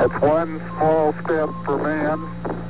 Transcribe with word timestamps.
It's 0.00 0.22
one 0.22 0.60
small 0.76 1.12
step 1.12 1.50
for 1.64 1.76
man, 1.76 2.18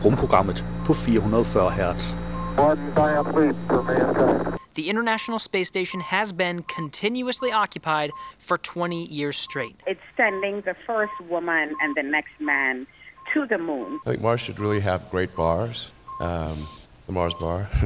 Rumprogrammet 0.04 0.64
på 0.86 0.94
440 0.94 1.70
Hz. 1.70 2.14
one 2.56 2.92
giant 2.94 3.34
leap 3.36 3.56
for 3.66 3.82
mankind. 3.82 4.58
The 4.74 4.88
International 4.90 5.38
Space 5.38 5.68
Station 5.68 6.00
has 6.00 6.32
been 6.32 6.62
continuously 6.62 7.52
occupied 7.52 8.10
for 8.38 8.58
20 8.58 9.04
years 9.06 9.36
straight. 9.36 9.76
It's 9.86 10.00
sending 10.16 10.62
the 10.62 10.74
first 10.86 11.12
woman 11.30 11.74
and 11.82 11.94
the 11.96 12.02
next 12.02 12.40
man 12.40 12.86
to 13.34 13.46
the 13.46 13.58
moon. 13.58 14.00
I 14.06 14.10
think 14.10 14.22
Mars 14.22 14.40
should 14.40 14.58
really 14.60 14.80
have 14.80 15.10
great 15.10 15.36
bars. 15.36 15.92
Um, 16.20 16.66
the 17.06 17.12
Mars 17.12 17.34
bar. 17.34 17.68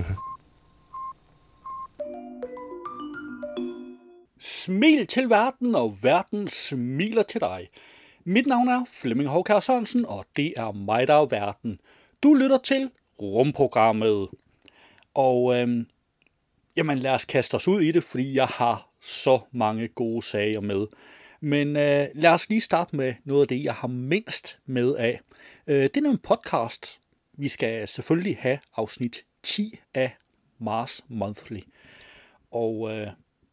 Smil 4.39 5.07
til 5.07 5.31
verden, 5.31 5.75
og 5.75 5.95
verden 6.03 6.49
smiler 6.49 7.23
til 7.23 7.41
dig. 7.41 7.69
Mit 8.25 8.47
navn 8.47 8.69
er 8.69 8.85
Flemming 9.01 9.29
Håkær 9.29 9.61
Sørensen, 9.61 10.07
og 10.07 10.25
det 10.37 10.55
er 10.57 10.73
mig, 10.73 11.09
der 11.09 11.15
er 11.15 11.27
verden. 11.27 11.81
Du 12.23 12.35
lytter 12.35 12.59
til 12.59 12.91
rumprogrammet. 13.23 14.29
Og 15.15 15.57
øhm, 15.57 15.87
jamen 16.77 16.99
lad 16.99 17.11
os 17.11 17.25
kaste 17.25 17.55
os 17.55 17.69
ud 17.69 17.81
i 17.81 17.93
det, 17.93 18.05
fordi 18.05 18.35
jeg 18.35 18.47
har 18.47 18.89
så 19.01 19.41
mange 19.53 19.89
gode 19.89 20.23
sager 20.23 20.61
med. 20.61 20.87
Men 21.41 21.69
øh, 21.69 22.09
lad 22.15 22.31
os 22.31 22.49
lige 22.49 22.61
starte 22.61 22.97
med 22.97 23.15
noget 23.25 23.43
af 23.43 23.49
det, 23.49 23.65
jeg 23.65 23.75
har 23.75 23.89
mindst 23.89 24.59
med 24.67 24.95
af. 24.95 25.21
Øh, 25.67 25.83
det 25.83 25.97
er 25.97 26.11
en 26.11 26.19
podcast. 26.19 27.01
Vi 27.33 27.49
skal 27.49 27.89
selvfølgelig 27.89 28.37
have 28.41 28.59
afsnit 28.77 29.25
10 29.43 29.79
af 29.95 30.17
Mars 30.59 31.05
Monthly. 31.09 31.61
Og 32.51 32.91
øh, 32.91 33.09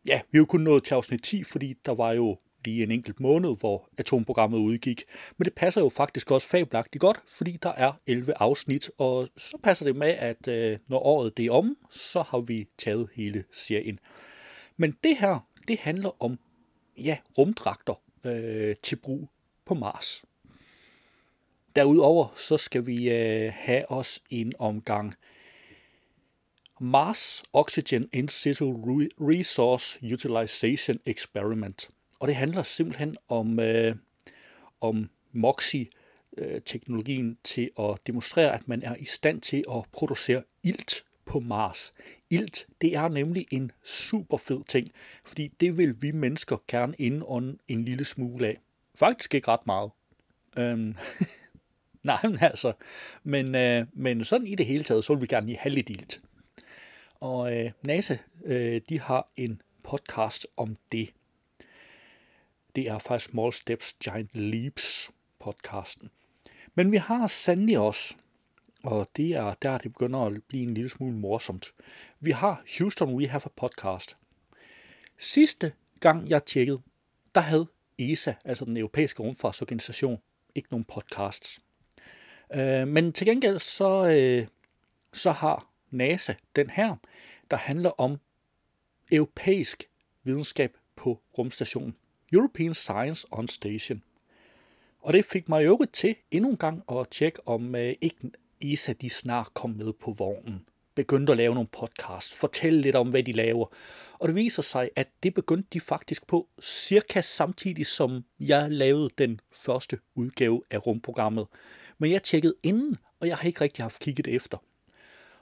ja, 0.08 0.22
vi 0.32 0.38
er 0.38 0.40
jo 0.40 0.46
kun 0.46 0.62
nået 0.62 0.84
til 0.84 0.94
afsnit 0.94 1.24
10, 1.24 1.44
fordi 1.44 1.76
der 1.86 1.96
var 1.96 2.12
jo 2.12 2.38
lige 2.66 2.84
en 2.84 2.92
enkelt 2.92 3.20
måned, 3.20 3.58
hvor 3.60 3.90
atomprogrammet 3.98 4.58
udgik. 4.58 5.04
Men 5.38 5.46
det 5.46 5.54
passer 5.54 5.82
jo 5.82 5.90
faktisk 5.90 6.32
også 6.32 6.48
fabelagtigt 6.48 7.02
godt, 7.02 7.22
fordi 7.28 7.58
der 7.64 7.72
er 7.72 7.92
11 8.08 8.34
afsnit, 8.36 8.92
og 8.98 9.28
så 9.38 9.58
passer 9.64 9.86
det 9.86 9.96
med, 9.96 10.08
at 10.08 10.48
øh, 10.48 10.78
når 10.88 11.00
året 11.00 11.38
det 11.38 11.46
er 11.46 11.52
om, 11.52 11.78
så 11.90 12.22
har 12.22 12.40
vi 12.40 12.68
taget 12.78 13.10
hele 13.14 13.44
serien. 13.52 14.00
Men 14.78 14.96
det 15.04 15.18
her, 15.18 15.48
det 15.68 15.80
handler 15.80 16.24
om 16.24 16.40
ja, 16.98 17.18
rumdragter 17.38 18.02
øh, 18.24 18.76
til 18.84 18.96
brug 18.96 19.30
på 19.66 19.74
Mars. 19.74 20.24
Derudover 21.76 22.28
så 22.36 22.58
skal 22.58 22.86
vi 22.86 23.10
øh, 23.10 23.52
have 23.56 23.92
os 23.92 24.20
en 24.30 24.54
omgang 24.60 25.14
Mars 26.82 27.44
Oxygen 27.54 28.10
In 28.14 28.28
Situ 28.28 28.74
Resource 29.20 30.00
Utilization 30.14 31.00
Experiment. 31.06 31.90
Og 32.20 32.28
det 32.28 32.36
handler 32.36 32.64
simpelthen 32.64 33.16
om, 33.28 33.60
øh, 33.60 33.96
om 34.82 35.10
MOXIE-teknologien 35.32 37.38
til 37.44 37.70
at 37.80 37.98
demonstrere, 38.08 38.54
at 38.54 38.68
man 38.68 38.84
er 38.84 38.96
i 38.96 39.06
stand 39.06 39.42
til 39.42 39.64
at 39.72 39.84
producere 39.92 40.44
ilt 40.64 41.04
på 41.26 41.40
Mars. 41.40 41.94
Ilt, 42.30 42.68
det 42.82 42.96
er 42.96 43.08
nemlig 43.08 43.46
en 43.52 43.72
super 43.84 44.38
fed 44.38 44.64
ting, 44.68 44.88
fordi 45.26 45.48
det 45.48 45.78
vil 45.78 46.02
vi 46.02 46.12
mennesker 46.12 46.58
gerne 46.68 46.96
indånde 46.98 47.58
en 47.68 47.86
lille 47.86 48.06
smule 48.06 48.48
af. 48.48 48.58
Faktisk 48.96 49.36
ikke 49.36 49.48
ret 49.48 49.66
meget. 49.66 49.92
Øhm, 50.58 50.96
nej, 52.04 52.20
men 52.24 52.38
altså, 52.42 52.74
men, 53.24 53.56
øh, 53.56 53.86
men 53.94 54.24
sådan 54.24 54.48
i 54.48 54.56
det 54.56 54.66
hele 54.66 54.84
taget, 54.84 55.04
så 55.04 55.14
vil 55.14 55.22
vi 55.22 55.28
gerne 55.28 55.46
lige 55.46 55.58
have 55.58 55.74
lidt 55.74 55.90
ilt. 55.90 56.22
Og 57.20 57.58
øh, 57.58 57.72
NASA, 57.82 58.18
øh, 58.46 58.82
de 58.90 59.00
har 59.00 59.32
en 59.38 59.62
podcast 59.84 60.48
om 60.58 60.78
det. 60.92 61.10
Det 62.76 62.88
er 62.88 63.00
fra 63.00 63.20
Small 63.20 63.54
Steps, 63.54 63.96
Giant 64.04 64.30
Leaps 64.34 65.12
podcasten. 65.40 66.10
Men 66.76 66.92
vi 66.92 66.98
har 66.98 67.28
sandelig 67.28 67.80
også, 67.80 68.16
og 68.84 69.10
det 69.16 69.32
er 69.32 69.54
der, 69.54 69.78
det 69.78 69.94
begynder 69.94 70.20
at 70.20 70.44
blive 70.44 70.64
en 70.64 70.74
lille 70.74 70.90
smule 70.90 71.16
morsomt. 71.16 71.74
Vi 72.20 72.32
har 72.32 72.64
Houston 72.78 73.16
We 73.16 73.28
Have 73.28 73.42
a 73.46 73.50
Podcast. 73.56 74.18
Sidste 75.18 75.74
gang 76.00 76.30
jeg 76.30 76.46
tjekkede, 76.46 76.82
der 77.36 77.42
havde 77.42 77.68
ESA, 77.98 78.34
altså 78.46 78.66
den 78.66 78.78
europæiske 78.78 79.24
rumfartsorganisation, 79.24 80.22
ikke 80.56 80.68
nogen 80.72 80.86
podcasts. 80.86 81.60
Øh, 82.54 82.88
men 82.88 83.14
til 83.14 83.28
gengæld 83.28 83.60
så, 83.60 84.10
øh, 84.10 84.48
så 85.14 85.32
har 85.32 85.72
NASA 85.90 86.34
den 86.56 86.70
her, 86.70 86.96
der 87.52 87.58
handler 87.58 87.90
om 87.90 88.20
europæisk 89.12 89.84
videnskab 90.24 90.78
på 90.96 91.22
rumstationen. 91.38 91.96
European 92.34 92.74
Science 92.74 93.28
on 93.32 93.48
Station. 93.48 94.04
Og 95.00 95.14
det 95.14 95.26
fik 95.26 95.50
mig 95.50 95.66
jo 95.66 95.86
til 95.94 96.16
endnu 96.32 96.50
en 96.50 96.58
gang 96.58 96.84
at 96.92 97.08
tjekke, 97.12 97.48
om 97.48 97.76
øh, 97.76 97.96
ikke 98.02 98.32
ESA 98.62 98.94
de 98.94 99.10
snart 99.10 99.54
kom 99.54 99.70
med 99.70 99.94
på 99.94 100.12
vognen. 100.12 100.66
Begyndte 100.96 101.32
at 101.32 101.38
lave 101.38 101.54
nogle 101.54 101.70
podcast, 101.72 102.34
fortælle 102.34 102.82
lidt 102.82 102.96
om, 102.96 103.10
hvad 103.10 103.24
de 103.24 103.32
laver. 103.32 103.66
Og 104.14 104.28
det 104.28 104.36
viser 104.36 104.62
sig, 104.62 104.90
at 104.96 105.08
det 105.24 105.34
begyndte 105.34 105.68
de 105.74 105.80
faktisk 105.80 106.28
på 106.28 106.48
cirka 106.62 107.22
samtidig, 107.22 107.86
som 107.86 108.26
jeg 108.40 108.72
lavede 108.72 109.10
den 109.18 109.40
første 109.52 110.00
udgave 110.16 110.62
af 110.72 110.88
rumprogrammet. 110.88 111.48
Men 111.98 112.12
jeg 112.12 112.24
tjekkede 112.24 112.56
inden, 112.64 112.98
og 113.20 113.28
jeg 113.28 113.38
har 113.38 113.48
ikke 113.48 113.62
rigtig 113.62 113.84
haft 113.84 114.00
kigget 114.00 114.28
efter. 114.28 114.58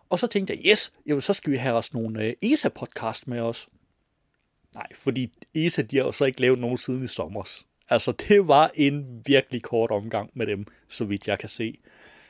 Og 0.09 0.19
så 0.19 0.27
tænkte 0.27 0.53
jeg, 0.53 0.71
yes, 0.71 0.91
jamen, 1.05 1.21
så 1.21 1.33
skal 1.33 1.51
vi 1.51 1.57
have 1.57 1.75
os 1.75 1.93
nogle 1.93 2.23
øh, 2.23 2.33
ESA-podcast 2.41 3.23
med 3.27 3.39
os. 3.39 3.69
Nej, 4.75 4.87
fordi 4.95 5.33
ESA, 5.55 5.81
de 5.81 5.97
har 5.97 6.03
jo 6.03 6.11
så 6.11 6.25
ikke 6.25 6.41
lavet 6.41 6.59
nogen 6.59 6.77
siden 6.77 7.03
i 7.03 7.07
sommer. 7.07 7.63
Altså, 7.89 8.11
det 8.11 8.47
var 8.47 8.71
en 8.75 9.21
virkelig 9.25 9.61
kort 9.61 9.91
omgang 9.91 10.29
med 10.33 10.45
dem, 10.45 10.65
så 10.87 11.05
vidt 11.05 11.27
jeg 11.27 11.39
kan 11.39 11.49
se. 11.49 11.77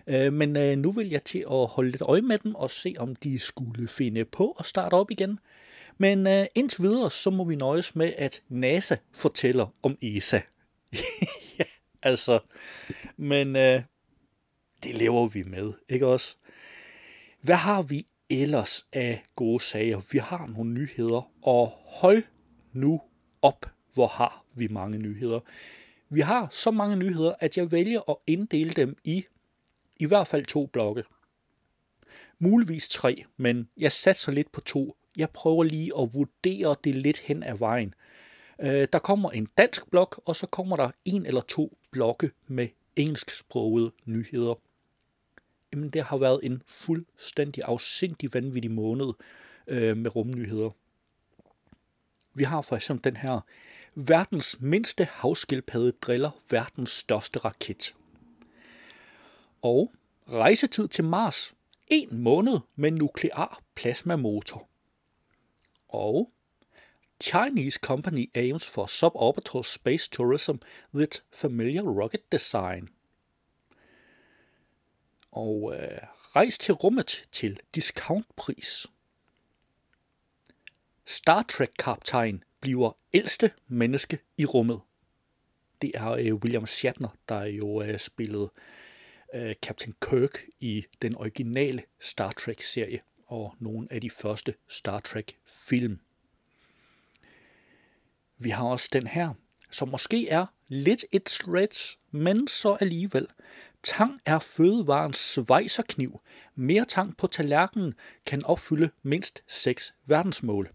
Øh, 0.07 0.33
men 0.33 0.57
øh, 0.57 0.77
nu 0.77 0.91
vil 0.91 1.09
jeg 1.09 1.23
til 1.23 1.39
at 1.51 1.67
holde 1.67 1.91
lidt 1.91 2.01
øje 2.01 2.21
med 2.21 2.37
dem 2.37 2.55
og 2.55 2.71
se, 2.71 2.93
om 2.97 3.15
de 3.15 3.39
skulle 3.39 3.87
finde 3.87 4.25
på 4.25 4.51
at 4.59 4.65
starte 4.65 4.93
op 4.93 5.11
igen. 5.11 5.39
Men 5.97 6.27
øh, 6.27 6.45
indtil 6.55 6.83
videre, 6.83 7.11
så 7.11 7.29
må 7.29 7.43
vi 7.43 7.55
nøjes 7.55 7.95
med, 7.95 8.13
at 8.17 8.41
NASA 8.49 8.95
fortæller 9.13 9.73
om 9.83 9.97
ESA. 10.01 10.41
ja, 11.59 11.63
altså, 12.01 12.39
men 13.17 13.55
øh, 13.55 13.81
det 14.83 14.95
lever 14.95 15.27
vi 15.27 15.43
med, 15.43 15.73
ikke 15.89 16.07
også? 16.07 16.35
Hvad 17.41 17.55
har 17.55 17.81
vi 17.81 18.07
ellers 18.29 18.85
af 18.93 19.23
gode 19.35 19.63
sager? 19.63 20.01
Vi 20.11 20.17
har 20.17 20.47
nogle 20.47 20.73
nyheder, 20.73 21.31
og 21.41 21.67
hold 21.85 22.23
nu 22.73 23.01
op, 23.41 23.65
hvor 23.93 24.07
har 24.07 24.45
vi 24.55 24.67
mange 24.67 24.97
nyheder. 24.97 25.39
Vi 26.09 26.19
har 26.19 26.47
så 26.51 26.71
mange 26.71 26.95
nyheder, 26.95 27.33
at 27.39 27.57
jeg 27.57 27.71
vælger 27.71 28.09
at 28.09 28.16
inddele 28.27 28.71
dem 28.71 28.97
i 29.03 29.25
i 29.95 30.05
hvert 30.05 30.27
fald 30.27 30.45
to 30.45 30.66
blokke. 30.66 31.03
Muligvis 32.39 32.89
tre, 32.89 33.23
men 33.37 33.69
jeg 33.77 33.91
satser 33.91 34.31
lidt 34.31 34.51
på 34.51 34.61
to. 34.61 34.95
Jeg 35.17 35.29
prøver 35.29 35.63
lige 35.63 35.91
at 35.99 36.13
vurdere 36.13 36.75
det 36.83 36.95
lidt 36.95 37.19
hen 37.19 37.43
ad 37.43 37.57
vejen. 37.57 37.93
Øh, 38.61 38.87
der 38.93 38.99
kommer 38.99 39.31
en 39.31 39.47
dansk 39.57 39.89
blok, 39.89 40.21
og 40.25 40.35
så 40.35 40.47
kommer 40.47 40.75
der 40.75 40.91
en 41.05 41.25
eller 41.25 41.41
to 41.41 41.77
blokke 41.91 42.31
med 42.47 42.67
engelsksprogede 42.95 43.91
nyheder. 44.05 44.59
Jamen, 45.77 45.89
det 45.89 46.03
har 46.03 46.17
været 46.17 46.39
en 46.43 46.63
fuldstændig 46.67 47.63
afsindig 47.63 48.33
vanvittig 48.33 48.71
måned 48.71 49.13
øh, 49.67 49.97
med 49.97 50.15
rumnyheder. 50.15 50.69
Vi 52.33 52.43
har 52.43 52.61
for 52.61 52.75
eksempel 52.75 53.03
den 53.03 53.15
her, 53.17 53.39
verdens 53.95 54.57
mindste 54.59 55.07
havskildpadde 55.11 55.91
driller 55.91 56.31
verdens 56.49 56.89
største 56.89 57.39
raket. 57.39 57.95
Og 59.61 59.93
rejsetid 60.29 60.87
til 60.87 61.03
Mars, 61.03 61.55
en 61.87 62.23
måned 62.23 62.59
med 62.75 62.91
nuklear 62.91 63.61
plasmamotor. 63.75 64.69
Og 65.87 66.31
Chinese 67.23 67.79
company 67.81 68.29
aims 68.35 68.69
for 68.69 68.85
suborbital 68.85 69.63
space 69.63 70.09
tourism 70.09 70.55
with 70.93 71.21
familiar 71.33 71.84
rocket 71.84 72.31
design 72.31 72.90
og 75.32 75.76
øh, 75.76 75.97
rejs 76.35 76.58
til 76.58 76.74
rummet 76.74 77.28
til 77.32 77.59
discountpris. 77.76 78.88
Star 81.06 81.44
Trek-kaptajn 81.44 82.44
bliver 82.59 82.97
ældste 83.14 83.52
menneske 83.68 84.20
i 84.38 84.46
rummet. 84.46 84.82
Det 85.82 85.91
er 85.96 86.12
øh, 86.12 86.34
William 86.34 86.66
Shatner, 86.66 87.09
der 87.29 87.44
jo 87.44 87.82
øh, 87.82 88.00
spillede 88.00 88.52
øh, 89.34 89.56
Captain 89.56 89.96
Kirk 90.02 90.46
i 90.59 90.85
den 91.02 91.16
originale 91.16 91.84
Star 92.00 92.32
Trek-serie 92.32 93.00
og 93.28 93.56
nogle 93.59 93.88
af 93.91 94.02
de 94.02 94.09
første 94.09 94.53
Star 94.68 95.00
Trek-film. 95.00 96.00
Vi 98.38 98.50
har 98.50 98.66
også 98.66 98.90
den 98.94 99.08
her, 99.08 99.34
som 99.72 99.90
måske 99.90 100.29
er 100.29 100.46
lidt 100.68 101.06
et 101.12 101.29
stretch, 101.29 101.97
men 102.12 102.47
så 102.47 102.78
alligevel. 102.79 103.28
Tang 103.87 104.22
er 104.25 104.39
fødevarens 104.39 105.17
svejserkniv. 105.17 106.22
Mere 106.55 106.85
tang 106.85 107.17
på 107.17 107.28
tallerkenen 107.28 107.93
kan 108.25 108.45
opfylde 108.45 108.89
mindst 109.03 109.43
6 109.47 109.93
verdensmål. 110.05 110.69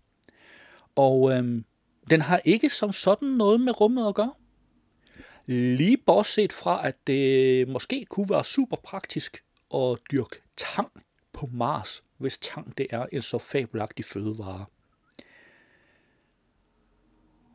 Og 0.97 1.33
øhm, 1.33 1.65
den 2.11 2.21
har 2.21 2.41
ikke 2.45 2.71
som 2.71 2.93
sådan 2.93 3.29
noget 3.29 3.61
med 3.61 3.81
rummet 3.81 4.09
at 4.09 4.15
gøre. 4.15 4.35
Lige 5.47 5.97
bortset 5.97 6.53
fra, 6.53 6.87
at 6.87 7.07
det 7.07 7.69
måske 7.69 8.05
kunne 8.11 8.31
være 8.31 8.45
super 8.45 8.77
praktisk 8.77 9.45
at 9.75 9.99
dyrke 10.13 10.37
tang 10.57 10.89
på 11.33 11.49
Mars, 11.53 12.05
hvis 12.19 12.39
tang 12.39 12.79
det 12.79 12.87
er 12.91 13.07
en 13.13 13.23
så 13.23 13.39
fabelagtig 13.39 14.05
fødevare. 14.05 14.65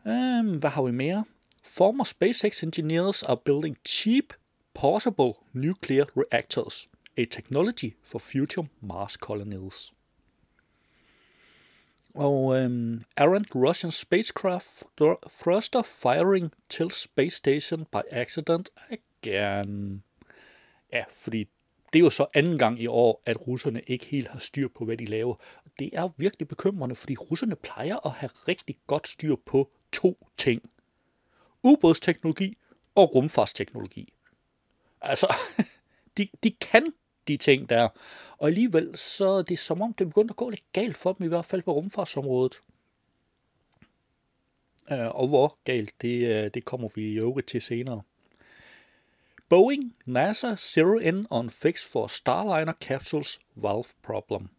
Øhm, 0.08 0.58
hvad 0.58 0.70
har 0.70 0.84
vi 0.84 0.92
mere? 0.92 1.26
Former 1.64 2.04
SpaceX 2.04 2.64
engineers 2.64 3.24
are 3.24 3.38
building 3.46 3.78
cheap, 3.88 4.26
portable 4.78 5.34
nuclear 5.54 6.06
reactors, 6.16 6.88
a 7.18 7.26
technology 7.26 7.96
for 8.04 8.20
future 8.20 8.68
Mars 8.82 9.14
colonies. 9.14 9.94
Og 12.14 12.46
um, 12.46 13.04
errant 13.16 13.56
Russian 13.56 13.92
spacecraft 13.92 14.84
thruster 15.44 15.82
firing 15.82 16.52
til 16.70 16.92
space 16.92 17.38
station 17.38 17.86
by 17.86 18.02
accident 18.12 18.70
again. 18.90 20.04
Ja, 20.94 21.04
fordi 21.14 21.48
det 21.94 22.00
er 22.00 22.04
jo 22.04 22.10
så 22.10 22.26
anden 22.34 22.58
gang 22.58 22.82
i 22.82 22.88
år, 22.88 23.22
at 23.26 23.48
russerne 23.48 23.82
ikke 23.88 24.06
helt 24.06 24.28
har 24.28 24.40
styr 24.40 24.68
på, 24.76 24.86
hvad 24.86 24.98
de 24.98 25.06
laver. 25.06 25.36
Det 25.80 25.90
er 25.94 26.10
virkelig 26.18 26.48
bekymrende, 26.48 26.96
fordi 26.96 27.16
russerne 27.16 27.56
plejer 27.56 28.06
at 28.06 28.12
have 28.12 28.30
rigtig 28.48 28.78
godt 28.88 29.08
styr 29.08 29.36
på 29.46 29.72
to 29.92 30.28
ting. 30.38 30.62
Ubådsteknologi 31.64 32.58
og 32.96 33.16
rumfartsteknologi. 33.16 34.14
Altså, 35.02 35.36
de, 36.18 36.28
de 36.44 36.52
kan 36.52 36.94
de 37.28 37.38
ting 37.38 37.70
der. 37.70 37.90
Og 38.38 38.48
alligevel 38.48 38.98
så 38.98 39.28
er 39.28 39.42
det 39.42 39.60
som 39.60 39.82
om, 39.82 39.94
det 39.94 40.08
begynder 40.08 40.34
at 40.34 40.36
gå 40.38 40.50
lidt 40.50 40.74
galt 40.74 40.98
for 40.98 41.14
dem, 41.14 41.26
i 41.26 41.30
hvert 41.30 41.46
fald 41.46 41.62
på 41.62 41.74
rumfartsområdet. 41.74 42.62
Øh, 44.92 45.16
og 45.16 45.28
hvor 45.28 45.58
galt, 45.64 46.02
det, 46.02 46.44
øh, 46.46 46.52
det 46.54 46.66
kommer 46.66 46.90
vi 46.96 47.02
i 47.02 47.20
øvrigt 47.20 47.48
til 47.48 47.62
senere. 47.62 48.02
Boeing, 49.50 49.96
NASA 50.06 50.56
zero 50.56 50.98
in 50.98 51.28
on 51.30 51.50
fix 51.50 51.86
for 51.86 52.08
Starliner 52.08 52.74
capsules 52.82 53.40
valve 53.56 53.84
problem. 54.04 54.50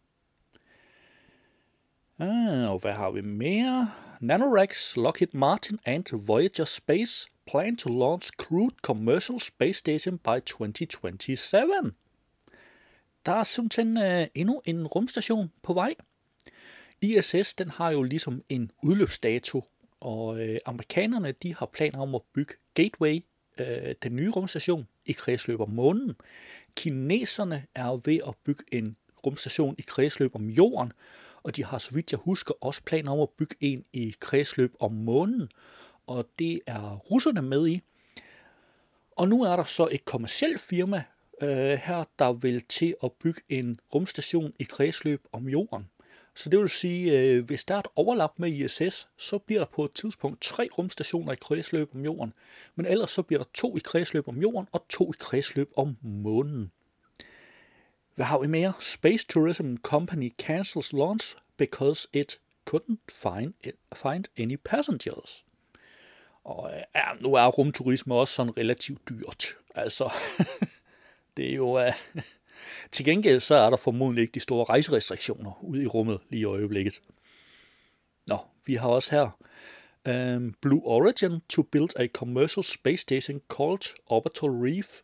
Ah, 2.21 2.71
og 2.71 2.79
hvad 2.79 2.93
har 2.93 3.11
vi 3.11 3.21
mere? 3.21 3.91
Nanorex, 4.19 4.97
Lockheed 4.97 5.33
Martin 5.33 5.79
and 5.85 6.25
Voyager 6.25 6.65
Space 6.65 7.29
plan 7.47 7.77
to 7.77 7.89
launch 7.89 8.29
crewed 8.37 8.71
commercial 8.81 9.39
space 9.39 9.79
station 9.79 10.17
by 10.17 10.39
2027. 10.45 11.93
Der 13.25 13.31
er 13.31 13.43
simpelthen 13.43 13.97
uh, 13.97 14.27
endnu 14.35 14.61
en 14.65 14.87
rumstation 14.87 15.51
på 15.63 15.73
vej. 15.73 15.95
ISS 17.01 17.53
den 17.53 17.69
har 17.69 17.91
jo 17.91 18.03
ligesom 18.03 18.43
en 18.49 18.71
udløbsdato, 18.83 19.63
og 19.99 20.41
øh, 20.41 20.59
amerikanerne 20.65 21.31
de 21.31 21.55
har 21.55 21.65
planer 21.65 21.99
om 21.99 22.15
at 22.15 22.21
bygge 22.33 22.53
Gateway, 22.73 23.19
øh, 23.59 23.95
den 24.03 24.15
nye 24.15 24.29
rumstation, 24.29 24.87
i 25.05 25.11
kredsløb 25.11 25.59
om 25.59 25.69
månen. 25.69 26.15
Kineserne 26.75 27.65
er 27.75 28.01
ved 28.05 28.19
at 28.27 28.35
bygge 28.43 28.63
en 28.71 28.95
rumstation 29.25 29.75
i 29.77 29.81
kredsløb 29.81 30.35
om 30.35 30.49
jorden, 30.49 30.93
og 31.43 31.55
de 31.55 31.65
har, 31.65 31.77
så 31.77 31.93
vidt 31.93 32.11
jeg 32.11 32.19
husker, 32.23 32.53
også 32.61 32.81
planer 32.85 33.11
om 33.11 33.19
at 33.19 33.29
bygge 33.29 33.55
en 33.59 33.85
i 33.93 34.15
kredsløb 34.19 34.75
om 34.79 34.91
månen, 34.91 35.51
og 36.07 36.29
det 36.39 36.61
er 36.67 36.95
russerne 36.95 37.41
med 37.41 37.67
i. 37.67 37.81
Og 39.11 39.29
nu 39.29 39.43
er 39.43 39.55
der 39.55 39.63
så 39.63 39.87
et 39.91 40.05
kommersielt 40.05 40.59
firma 40.59 41.03
øh, 41.41 41.79
her, 41.83 42.03
der 42.19 42.33
vil 42.33 42.61
til 42.61 42.95
at 43.03 43.11
bygge 43.11 43.41
en 43.49 43.79
rumstation 43.93 44.53
i 44.59 44.63
kredsløb 44.63 45.21
om 45.31 45.49
jorden. 45.49 45.89
Så 46.35 46.49
det 46.49 46.59
vil 46.59 46.69
sige, 46.69 47.19
øh, 47.19 47.45
hvis 47.45 47.63
der 47.63 47.75
er 47.75 47.79
et 47.79 47.87
overlap 47.95 48.33
med 48.37 48.49
ISS, 48.49 49.09
så 49.17 49.37
bliver 49.37 49.61
der 49.61 49.67
på 49.67 49.85
et 49.85 49.91
tidspunkt 49.93 50.41
tre 50.41 50.69
rumstationer 50.77 51.33
i 51.33 51.35
kredsløb 51.41 51.95
om 51.95 52.05
jorden, 52.05 52.33
men 52.75 52.85
ellers 52.85 53.11
så 53.11 53.21
bliver 53.21 53.43
der 53.43 53.49
to 53.53 53.77
i 53.77 53.79
kredsløb 53.83 54.27
om 54.27 54.41
jorden 54.41 54.67
og 54.71 54.85
to 54.89 55.11
i 55.11 55.15
kredsløb 55.19 55.71
om 55.75 55.97
månen. 56.01 56.71
Hvad 58.19 58.25
har 58.25 58.37
vi 58.37 58.47
mere? 58.47 58.73
Space 58.79 59.27
Tourism 59.27 59.75
Company 59.75 60.33
cancels 60.37 60.93
launch 60.93 61.35
because 61.57 62.07
it 62.13 62.39
couldn't 62.69 62.99
find, 63.11 63.53
find 63.95 64.25
any 64.37 64.55
passengers. 64.65 65.45
Og 66.43 66.71
ja, 66.95 67.03
nu 67.21 67.33
er 67.33 67.47
rumturisme 67.47 68.15
også 68.15 68.33
sådan 68.33 68.57
relativt 68.57 69.09
dyrt. 69.09 69.57
Altså, 69.75 70.13
det 71.37 71.49
er 71.49 71.53
jo... 71.53 71.87
Uh, 71.87 71.93
til 72.91 73.05
gengæld 73.05 73.39
så 73.39 73.55
er 73.55 73.69
der 73.69 73.77
formodentlig 73.77 74.21
ikke 74.21 74.33
de 74.33 74.39
store 74.39 74.63
rejserestriktioner 74.63 75.63
ude 75.63 75.83
i 75.83 75.87
rummet 75.87 76.19
lige 76.29 76.41
i 76.41 76.45
øjeblikket. 76.45 77.01
Nå, 78.27 78.37
vi 78.65 78.75
har 78.75 78.89
også 78.89 79.11
her 79.11 80.35
um, 80.35 80.55
Blue 80.61 80.81
Origin 80.85 81.41
to 81.49 81.61
build 81.61 81.89
a 81.95 82.07
commercial 82.07 82.63
space 82.63 83.01
station 83.01 83.41
called 83.57 83.95
Orbital 84.07 84.49
Reef 84.49 85.01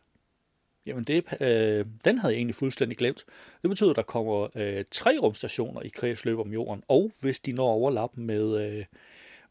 Jamen, 0.85 1.03
det, 1.03 1.25
øh, 1.41 1.85
den 2.05 2.17
havde 2.17 2.33
jeg 2.33 2.37
egentlig 2.37 2.55
fuldstændig 2.55 2.97
glemt. 2.97 3.25
Det 3.61 3.69
betyder, 3.69 3.89
at 3.89 3.95
der 3.95 4.01
kommer 4.01 4.47
øh, 4.55 4.85
tre 4.91 5.17
rumstationer 5.21 5.81
i 5.81 5.87
kredsløb 5.87 6.39
om 6.39 6.53
jorden, 6.53 6.83
og 6.87 7.11
hvis 7.19 7.39
de 7.39 7.51
når 7.51 7.67
overlap 7.67 8.17
med, 8.17 8.65
øh, 8.65 8.85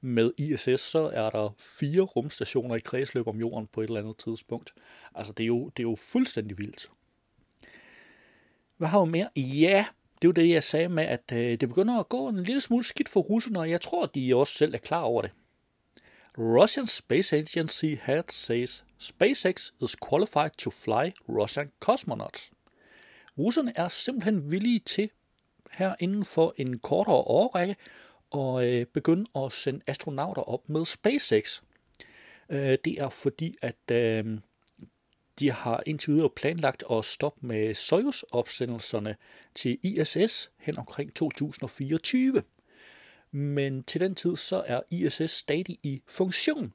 med 0.00 0.32
ISS, 0.38 0.80
så 0.80 1.10
er 1.12 1.30
der 1.30 1.54
fire 1.58 2.02
rumstationer 2.02 2.74
i 2.76 2.80
kredsløb 2.80 3.26
om 3.26 3.40
jorden 3.40 3.66
på 3.72 3.80
et 3.80 3.86
eller 3.86 4.00
andet 4.00 4.16
tidspunkt. 4.16 4.74
Altså, 5.14 5.32
det 5.32 5.44
er 5.44 5.46
jo, 5.46 5.68
det 5.68 5.82
er 5.82 5.90
jo 5.90 5.96
fuldstændig 6.12 6.58
vildt. 6.58 6.90
Hvad 8.76 8.88
har 8.88 9.04
vi 9.04 9.10
mere? 9.10 9.28
Ja, 9.36 9.86
det 10.22 10.24
er 10.24 10.28
jo 10.28 10.32
det, 10.32 10.48
jeg 10.48 10.62
sagde 10.62 10.88
med, 10.88 11.04
at 11.04 11.32
øh, 11.32 11.38
det 11.60 11.68
begynder 11.68 12.00
at 12.00 12.08
gå 12.08 12.28
en 12.28 12.42
lille 12.42 12.60
smule 12.60 12.84
skidt 12.84 13.08
for 13.08 13.20
russerne, 13.20 13.58
og 13.58 13.70
jeg 13.70 13.80
tror, 13.80 14.02
at 14.02 14.14
de 14.14 14.36
også 14.36 14.54
selv 14.54 14.74
er 14.74 14.78
klar 14.78 15.02
over 15.02 15.22
det. 15.22 15.30
Russian 16.38 16.86
Space 16.86 17.32
Agency 17.32 17.94
head 17.94 18.24
says 18.30 18.84
SpaceX 18.98 19.70
is 19.80 19.94
qualified 19.94 20.50
to 20.58 20.70
fly 20.70 21.12
Russian 21.28 21.70
cosmonauts. 21.80 22.50
Russerne 23.38 23.72
er 23.76 23.88
simpelthen 23.88 24.50
villige 24.50 24.78
til 24.78 25.10
her 25.70 25.94
inden 26.00 26.24
for 26.24 26.54
en 26.56 26.78
kortere 26.78 27.14
årrække 27.14 27.76
at 28.34 28.64
øh, 28.64 28.86
begynde 28.86 29.24
at 29.36 29.52
sende 29.52 29.80
astronauter 29.86 30.42
op 30.42 30.68
med 30.68 30.84
SpaceX. 30.84 31.62
Øh, 32.48 32.78
det 32.84 33.02
er 33.02 33.08
fordi, 33.08 33.56
at 33.62 33.90
øh, 33.92 34.38
de 35.38 35.50
har 35.50 35.82
indtil 35.86 36.12
videre 36.12 36.30
planlagt 36.30 36.84
at 36.90 37.04
stoppe 37.04 37.46
med 37.46 37.74
Soyuz-opsendelserne 37.74 39.16
til 39.54 39.78
ISS 39.82 40.50
hen 40.58 40.78
omkring 40.78 41.14
2024 41.14 42.42
men 43.34 43.82
til 43.82 44.00
den 44.00 44.14
tid 44.14 44.36
så 44.36 44.62
er 44.66 44.80
ISS 44.90 45.30
stadig 45.30 45.78
i 45.82 46.02
funktion, 46.06 46.72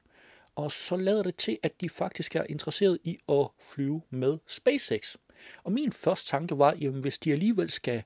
og 0.54 0.72
så 0.72 0.96
lader 0.96 1.22
det 1.22 1.36
til, 1.36 1.58
at 1.62 1.80
de 1.80 1.88
faktisk 1.88 2.36
er 2.36 2.44
interesseret 2.48 2.98
i 3.04 3.18
at 3.28 3.46
flyve 3.60 4.02
med 4.10 4.38
SpaceX. 4.46 5.16
Og 5.64 5.72
min 5.72 5.92
første 5.92 6.28
tanke 6.28 6.58
var, 6.58 6.70
at 6.70 6.92
hvis 6.92 7.18
de 7.18 7.32
alligevel 7.32 7.70
skal 7.70 8.02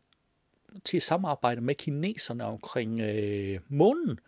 til 0.84 1.00
samarbejde 1.00 1.60
med 1.60 1.74
kineserne 1.74 2.44
omkring 2.44 3.00
øh, 3.00 3.60
månen, 3.68 4.18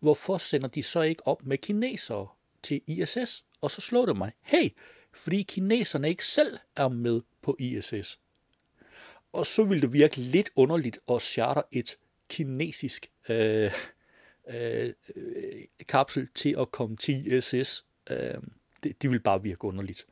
hvorfor 0.00 0.36
sender 0.36 0.68
de 0.68 0.82
så 0.82 1.00
ikke 1.00 1.26
op 1.26 1.46
med 1.46 1.58
kinesere 1.58 2.26
til 2.62 2.80
ISS? 2.86 3.44
Og 3.60 3.70
så 3.70 3.80
slår 3.80 4.06
det 4.06 4.16
mig, 4.16 4.32
hey, 4.42 4.68
fordi 5.12 5.42
kineserne 5.42 6.08
ikke 6.08 6.24
selv 6.24 6.58
er 6.76 6.88
med 6.88 7.20
på 7.42 7.56
ISS. 7.58 8.20
Og 9.32 9.46
så 9.46 9.64
ville 9.64 9.80
det 9.80 9.92
virke 9.92 10.16
lidt 10.16 10.50
underligt 10.56 10.98
at 11.08 11.22
charter 11.22 11.62
et 11.72 11.98
kinesisk 12.28 13.10
øh, 13.28 13.70
øh, 14.48 14.92
kapsel 15.88 16.28
til 16.34 16.56
at 16.58 16.70
komme 16.70 16.96
til 16.96 17.32
ISS. 17.32 17.84
Øh, 18.10 18.34
det, 18.82 19.02
det 19.02 19.10
vil 19.10 19.20
bare 19.20 19.42
virke 19.42 19.64
underligt. 19.64 20.06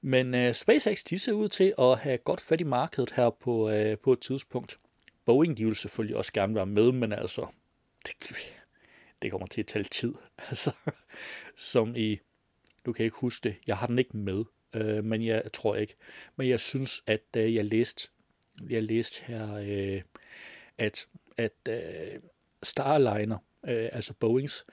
Men 0.00 0.34
øh, 0.34 0.54
SpaceX 0.54 1.04
de 1.04 1.18
ser 1.18 1.32
ud 1.32 1.48
til 1.48 1.74
at 1.78 1.98
have 1.98 2.18
godt 2.18 2.40
fat 2.40 2.60
i 2.60 2.64
markedet 2.64 3.12
her 3.16 3.30
på, 3.30 3.70
øh, 3.70 3.98
på 3.98 4.12
et 4.12 4.20
tidspunkt. 4.20 4.78
Boeing 5.24 5.56
de 5.56 5.64
vil 5.64 5.76
selvfølgelig 5.76 6.16
også 6.16 6.32
gerne 6.32 6.54
være 6.54 6.66
med, 6.66 6.92
men 6.92 7.12
altså, 7.12 7.46
det, 8.06 8.12
det 9.22 9.30
kommer 9.30 9.46
til 9.46 9.60
at 9.60 9.66
tage 9.66 9.84
tid. 9.84 10.14
Altså, 10.48 10.72
som 11.56 11.96
i, 11.96 12.18
du 12.86 12.92
kan 12.92 13.04
ikke 13.04 13.16
huske 13.20 13.48
det, 13.48 13.56
jeg 13.66 13.76
har 13.76 13.86
den 13.86 13.98
ikke 13.98 14.16
med, 14.16 14.44
øh, 14.74 15.04
men 15.04 15.24
jeg 15.24 15.42
tror 15.52 15.76
ikke. 15.76 15.94
Men 16.36 16.48
jeg 16.48 16.60
synes, 16.60 17.02
at 17.06 17.22
øh, 17.36 17.54
jeg 17.54 17.64
læste, 17.64 18.08
jeg 18.68 18.82
læste 18.82 19.24
her, 19.24 19.54
øh, 19.54 20.02
at 20.78 21.06
at 21.36 21.52
øh, 21.68 22.20
Starliner, 22.62 23.38
øh, 23.68 23.88
altså 23.92 24.14
Boeings, 24.14 24.64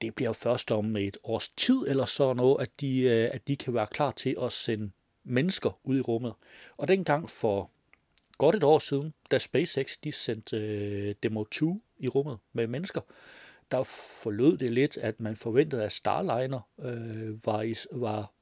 det 0.00 0.14
bliver 0.14 0.32
først 0.32 0.72
om 0.72 0.96
et 0.96 1.16
års 1.22 1.48
tid 1.48 1.88
eller 1.88 2.04
så 2.04 2.32
noget, 2.32 2.62
at 2.62 2.80
de, 2.80 3.00
øh, 3.00 3.30
at 3.32 3.48
de 3.48 3.56
kan 3.56 3.74
være 3.74 3.86
klar 3.86 4.10
til 4.10 4.36
at 4.42 4.52
sende 4.52 4.90
mennesker 5.24 5.80
ud 5.84 5.98
i 5.98 6.00
rummet. 6.00 6.34
Og 6.76 6.88
dengang 6.88 7.30
for 7.30 7.70
godt 8.38 8.54
et 8.54 8.62
år 8.62 8.78
siden, 8.78 9.14
da 9.30 9.38
SpaceX 9.38 9.96
de 10.04 10.12
sendte 10.12 10.56
øh, 10.56 11.14
Demo 11.22 11.44
2 11.44 11.82
i 11.98 12.08
rummet 12.08 12.38
med 12.52 12.66
mennesker, 12.66 13.00
der 13.70 13.82
forlød 14.22 14.58
det 14.58 14.70
lidt, 14.70 14.98
at 14.98 15.20
man 15.20 15.36
forventede, 15.36 15.84
at 15.84 15.92
Starliner 15.92 16.60
øh, 16.78 17.46
var, 17.46 17.62
i, 17.62 17.74
var 17.92 18.32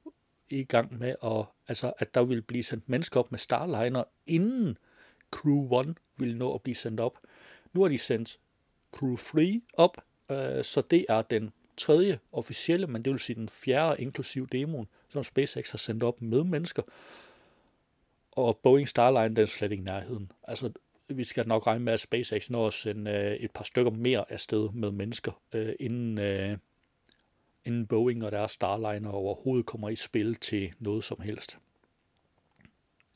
i 0.49 0.63
gang 0.63 0.99
med, 0.99 1.15
at, 1.23 1.45
altså, 1.67 1.93
at 1.97 2.15
der 2.15 2.23
ville 2.23 2.41
blive 2.41 2.63
sendt 2.63 2.89
mennesker 2.89 3.19
op 3.19 3.31
med 3.31 3.39
Starliner, 3.39 4.03
inden 4.25 4.77
Crew 5.31 5.79
1 5.79 5.95
ville 6.17 6.37
nå 6.37 6.53
at 6.53 6.61
blive 6.61 6.75
sendt 6.75 6.99
op. 6.99 7.19
Nu 7.73 7.81
har 7.81 7.87
de 7.87 7.97
sendt 7.97 8.39
Crew 8.91 9.15
3 9.15 9.61
op, 9.73 9.97
øh, 10.31 10.63
så 10.63 10.83
det 10.89 11.05
er 11.09 11.21
den 11.21 11.53
tredje 11.77 12.19
officielle, 12.31 12.87
men 12.87 13.01
det 13.01 13.11
vil 13.11 13.19
sige 13.19 13.35
den 13.35 13.49
fjerde 13.49 14.01
inklusiv 14.01 14.47
demoen, 14.47 14.87
som 15.09 15.23
SpaceX 15.23 15.69
har 15.69 15.77
sendt 15.77 16.03
op 16.03 16.21
med 16.21 16.43
mennesker. 16.43 16.83
Og 18.31 18.59
Boeing 18.63 18.87
Starline, 18.87 19.35
den 19.35 19.43
er 19.43 19.45
slet 19.45 19.71
ikke 19.71 19.81
i 19.81 19.85
nærheden. 19.85 20.31
Altså, 20.43 20.71
vi 21.07 21.23
skal 21.23 21.47
nok 21.47 21.67
regne 21.67 21.83
med, 21.83 21.93
at 21.93 21.99
SpaceX 21.99 22.49
når 22.49 22.67
at 22.67 22.73
sende 22.73 23.11
øh, 23.11 23.31
et 23.31 23.51
par 23.51 23.63
stykker 23.63 23.91
mere 23.91 24.31
afsted 24.31 24.69
med 24.69 24.91
mennesker, 24.91 25.41
øh, 25.53 25.73
inden, 25.79 26.19
øh, 26.19 26.57
inden 27.65 27.87
Boeing 27.87 28.23
og 28.23 28.31
deres 28.31 28.51
Starliner 28.51 29.11
overhovedet 29.11 29.65
kommer 29.65 29.89
i 29.89 29.95
spil 29.95 30.35
til 30.35 30.73
noget 30.79 31.03
som 31.03 31.21
helst. 31.21 31.57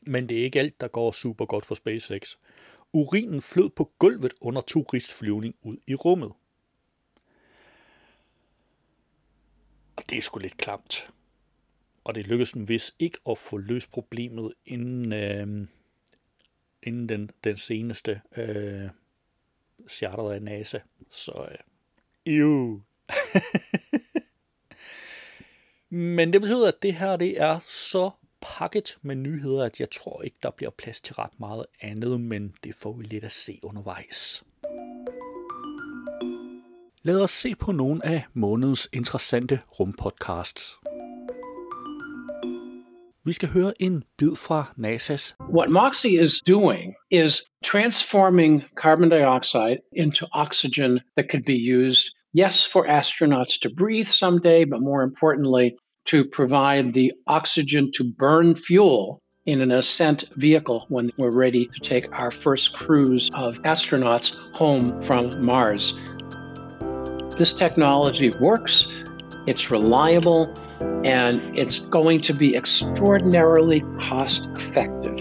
Men 0.02 0.30
det 0.30 0.40
er 0.40 0.44
ikke 0.44 0.60
alt, 0.60 0.82
der 0.82 0.88
går 0.88 1.12
super 1.12 1.46
godt 1.46 1.66
for 1.66 1.76
SpaceX. 1.76 2.38
Urinen 2.94 3.42
flød 3.42 3.70
på 3.70 3.92
gulvet 4.00 4.34
under 4.42 4.62
turistflyvning 4.62 5.56
ud 5.62 5.78
i 5.88 5.96
rummet. 5.96 6.32
Og 9.96 10.04
det 10.10 10.18
er 10.18 10.22
sgu 10.22 10.40
lidt 10.40 10.58
klamt. 10.58 11.10
Og 12.04 12.16
det 12.16 12.28
lykkedes 12.28 12.52
dem 12.52 12.70
vist 12.70 12.96
ikke 13.00 13.18
at 13.30 13.38
få 13.38 13.58
løst 13.58 13.92
problemet 13.92 14.54
inden, 14.66 15.14
øh, 15.14 15.68
inden 16.84 17.10
den, 17.10 17.30
den 17.44 17.58
seneste 17.58 18.22
øh, 18.38 18.90
charter 19.90 20.32
af 20.32 20.42
NASA. 20.42 20.80
Så 21.10 21.48
øh, 21.52 21.58
jo. 22.38 22.82
Men 25.90 26.34
det 26.34 26.42
betyder, 26.42 26.68
at 26.68 26.82
det 26.82 26.94
her 26.94 27.16
det 27.16 27.42
er 27.42 27.60
så 27.60 28.12
pakket 28.60 28.98
med 29.02 29.16
nyheder, 29.16 29.66
at 29.66 29.80
jeg 29.80 29.90
tror 29.90 30.22
ikke, 30.22 30.38
der 30.44 30.52
bliver 30.52 30.70
plads 30.78 31.02
til 31.02 31.16
ret 31.16 31.40
meget 31.40 31.66
andet, 31.82 32.22
men 32.22 32.54
det 32.64 32.76
får 32.76 32.94
vi 32.94 33.04
lidt 33.04 33.24
at 33.24 33.32
se 33.32 33.60
undervejs. 33.64 34.44
Lad 37.04 37.22
os 37.22 37.32
se 37.32 37.56
på 37.56 37.72
nogle 37.72 38.06
af 38.06 38.24
månedens 38.34 38.90
interessante 38.94 39.60
rumpodcasts. 39.80 40.80
Vi 43.26 43.32
skal 43.34 43.50
høre 43.50 43.74
en 43.82 44.04
bid 44.18 44.36
fra 44.36 44.74
NASA's. 44.78 45.36
What 45.54 45.70
MOXIE 45.70 46.24
is 46.24 46.42
doing 46.48 46.96
is 47.12 47.44
transforming 47.64 48.64
carbon 48.82 49.10
dioxide 49.10 49.78
into 49.96 50.26
oxygen 50.32 51.00
that 51.18 51.26
could 51.32 51.46
be 51.46 51.60
used, 51.78 52.04
yes, 52.42 52.68
for 52.74 52.84
astronauts 53.00 53.60
to 53.60 53.70
breathe 53.78 54.10
someday, 54.22 54.66
but 54.66 54.82
more 54.82 55.04
importantly, 55.04 55.72
to 56.10 56.26
provide 56.26 56.94
the 56.94 57.14
oxygen 57.28 57.92
to 57.94 58.04
burn 58.04 58.56
fuel 58.56 59.22
in 59.46 59.62
an 59.62 59.72
ascent 59.72 60.26
vehicle 60.38 60.86
when 60.90 61.10
we're 61.18 61.32
ready 61.32 61.68
to 61.68 61.80
take 61.82 62.12
our 62.12 62.32
first 62.32 62.74
cruise 62.74 63.30
of 63.36 63.56
astronauts 63.60 64.36
home 64.58 65.04
from 65.04 65.30
Mars. 65.44 65.94
This 67.38 67.54
technology 67.54 68.32
works, 68.40 68.88
it's 69.46 69.70
reliable, 69.70 70.52
and 71.06 71.58
it's 71.58 71.80
going 71.80 72.22
to 72.24 72.34
be 72.34 72.56
extraordinarily 72.56 73.82
cost 74.00 74.48
effective. 74.58 75.19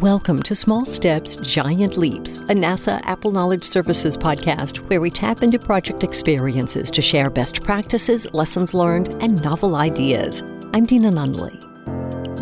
Welcome 0.00 0.42
to 0.42 0.54
Small 0.54 0.84
Steps, 0.84 1.36
Giant 1.36 1.96
Leaps, 1.96 2.36
a 2.36 2.54
NASA 2.54 3.00
Apple 3.04 3.30
Knowledge 3.32 3.64
Services 3.64 4.14
podcast 4.14 4.76
where 4.90 5.00
we 5.00 5.08
tap 5.08 5.42
into 5.42 5.58
project 5.58 6.04
experiences 6.04 6.90
to 6.90 7.00
share 7.00 7.30
best 7.30 7.62
practices, 7.62 8.30
lessons 8.34 8.74
learned, 8.74 9.16
and 9.22 9.42
novel 9.42 9.74
ideas. 9.74 10.42
I'm 10.74 10.84
Dina 10.84 11.10
Nunley. 11.12 11.62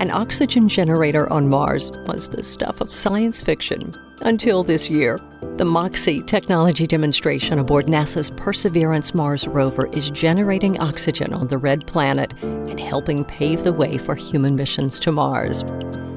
An 0.00 0.10
oxygen 0.10 0.68
generator 0.68 1.32
on 1.32 1.48
Mars 1.48 1.92
was 2.06 2.28
the 2.28 2.42
stuff 2.42 2.80
of 2.80 2.92
science 2.92 3.40
fiction 3.40 3.92
until 4.22 4.64
this 4.64 4.90
year. 4.90 5.16
The 5.56 5.64
MOXIE 5.64 6.26
technology 6.26 6.88
demonstration 6.88 7.60
aboard 7.60 7.86
NASA's 7.86 8.30
Perseverance 8.30 9.14
Mars 9.14 9.46
rover 9.46 9.86
is 9.92 10.10
generating 10.10 10.80
oxygen 10.80 11.32
on 11.32 11.46
the 11.46 11.58
red 11.58 11.86
planet 11.86 12.34
and 12.42 12.80
helping 12.80 13.24
pave 13.24 13.62
the 13.62 13.72
way 13.72 13.96
for 13.96 14.16
human 14.16 14.56
missions 14.56 14.98
to 14.98 15.12
Mars. 15.12 15.62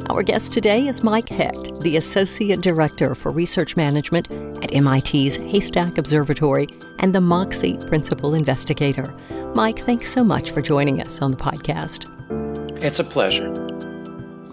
Our 0.10 0.24
guest 0.24 0.54
today 0.54 0.88
is 0.88 1.04
Mike 1.04 1.28
Hecht, 1.28 1.82
the 1.82 1.98
Associate 1.98 2.62
Director 2.62 3.14
for 3.14 3.30
Research 3.30 3.76
Management 3.76 4.32
at 4.64 4.72
MIT's 4.72 5.36
Haystack 5.36 5.98
Observatory 5.98 6.68
and 7.00 7.14
the 7.14 7.20
MOXIE 7.20 7.78
Principal 7.88 8.34
Investigator. 8.34 9.14
Mike, 9.54 9.80
thanks 9.80 10.10
so 10.10 10.24
much 10.24 10.52
for 10.52 10.62
joining 10.62 11.02
us 11.02 11.22
on 11.22 11.32
the 11.32 11.38
podcast. 11.38 12.06
It's 12.82 13.00
a 13.00 13.04
pleasure. 13.04 13.50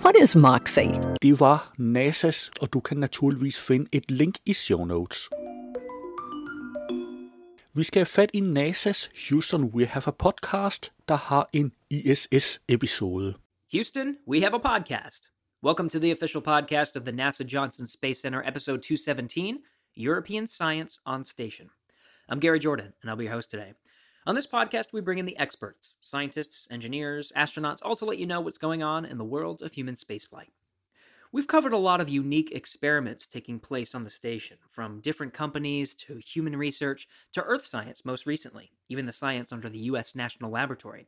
What 0.03 0.17
is 0.17 0.35
MOXIE? 0.35 1.01
Det 1.23 1.41
var 1.41 1.73
NASA's, 1.79 2.51
og 2.61 2.73
du 2.73 2.81
kan 2.81 2.97
naturligvis 2.97 3.61
finde 3.61 3.89
et 3.93 4.11
link 4.11 4.35
i 4.47 4.53
show 4.53 4.85
notes. 4.85 5.29
Vi 7.75 7.83
skal 7.83 8.01
have 8.01 8.07
fat 8.07 8.31
i 8.35 8.41
NASA's 8.41 9.11
Houston 9.29 9.65
We 9.65 9.87
Have 9.87 10.07
a 10.07 10.11
Podcast, 10.11 10.93
der 11.09 11.17
har 11.17 11.49
en 11.53 11.73
ISS-episode. 11.91 13.35
Houston, 13.73 14.17
we 14.29 14.41
have 14.41 14.55
a 14.55 14.59
podcast. 14.59 15.34
Welcome 15.65 15.89
to 15.89 15.99
the 15.99 16.11
official 16.11 16.43
podcast 16.43 16.95
of 16.95 17.07
the 17.07 17.13
NASA 17.15 17.47
Johnson 17.47 17.87
Space 17.87 18.21
Center, 18.21 18.43
episode 18.45 18.83
217 18.83 19.61
European 19.95 20.47
Science 20.47 20.99
on 21.07 21.25
Station. 21.25 21.71
I'm 22.29 22.39
Gary 22.39 22.59
Jordan, 22.59 22.93
and 23.01 23.11
I'll 23.11 23.17
be 23.17 23.25
your 23.25 23.33
host 23.33 23.51
today. 23.51 23.73
On 24.27 24.35
this 24.35 24.47
podcast, 24.47 24.93
we 24.93 25.01
bring 25.01 25.17
in 25.17 25.25
the 25.25 25.39
experts 25.39 25.97
scientists, 26.03 26.69
engineers, 26.71 27.33
astronauts, 27.35 27.79
all 27.83 27.97
to 27.97 28.05
let 28.05 28.19
you 28.19 28.27
know 28.27 28.43
what's 28.43 28.59
going 28.59 28.83
on 28.83 29.07
in 29.07 29.17
the 29.17 29.25
world 29.25 29.63
of 29.63 29.73
human 29.73 29.95
spaceflight. 29.95 30.51
We've 31.33 31.49
covered 31.49 31.73
a 31.73 31.79
lot 31.79 32.03
of 32.03 32.11
unique 32.11 32.53
experiments 32.53 33.27
taking 33.27 33.59
place 33.59 33.95
on 33.95 34.05
the 34.05 34.11
station, 34.11 34.59
from 34.69 35.01
different 35.01 35.33
companies 35.33 35.95
to 35.95 36.19
human 36.19 36.57
research 36.57 37.09
to 37.33 37.43
Earth 37.43 37.65
science 37.65 38.05
most 38.05 38.27
recently, 38.27 38.73
even 38.91 39.07
the 39.07 39.13
science 39.13 39.51
under 39.51 39.71
the 39.71 39.79
U.S. 39.79 40.15
National 40.15 40.51
Laboratory. 40.51 41.07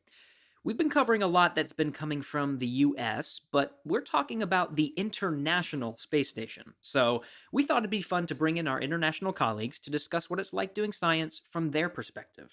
We've 0.67 0.77
been 0.77 0.91
covering 0.91 1.23
a 1.23 1.29
lot 1.29 1.55
that's 1.55 1.73
been 1.73 1.93
coming 1.93 2.23
from 2.23 2.59
the 2.59 2.67
US, 2.67 3.41
but 3.53 3.79
we're 3.85 4.01
talking 4.01 4.43
about 4.43 4.75
the 4.75 4.93
International 4.97 5.97
Space 5.97 6.29
Station. 6.29 6.75
So 6.81 7.23
we 7.53 7.63
thought 7.63 7.83
it'd 7.83 7.91
be 7.91 8.03
fun 8.03 8.27
to 8.27 8.35
bring 8.35 8.57
in 8.57 8.67
our 8.67 8.81
international 8.81 9.33
colleagues 9.33 9.79
to 9.79 9.93
discuss 9.93 10.29
what 10.29 10.41
it's 10.41 10.53
like 10.53 10.75
doing 10.75 10.91
science 10.91 11.41
from 11.49 11.71
their 11.71 11.89
perspective. 11.89 12.51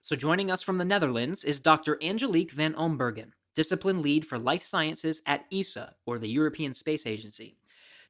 So 0.00 0.16
joining 0.16 0.50
us 0.50 0.62
from 0.62 0.78
the 0.78 0.84
Netherlands 0.86 1.44
is 1.44 1.60
Dr. 1.60 2.02
Angelique 2.02 2.52
van 2.52 2.72
Ombergen, 2.72 3.32
discipline 3.54 4.00
lead 4.00 4.26
for 4.26 4.38
life 4.38 4.62
sciences 4.62 5.20
at 5.26 5.44
ESA, 5.52 5.94
or 6.06 6.18
the 6.18 6.30
European 6.30 6.72
Space 6.72 7.06
Agency. 7.06 7.58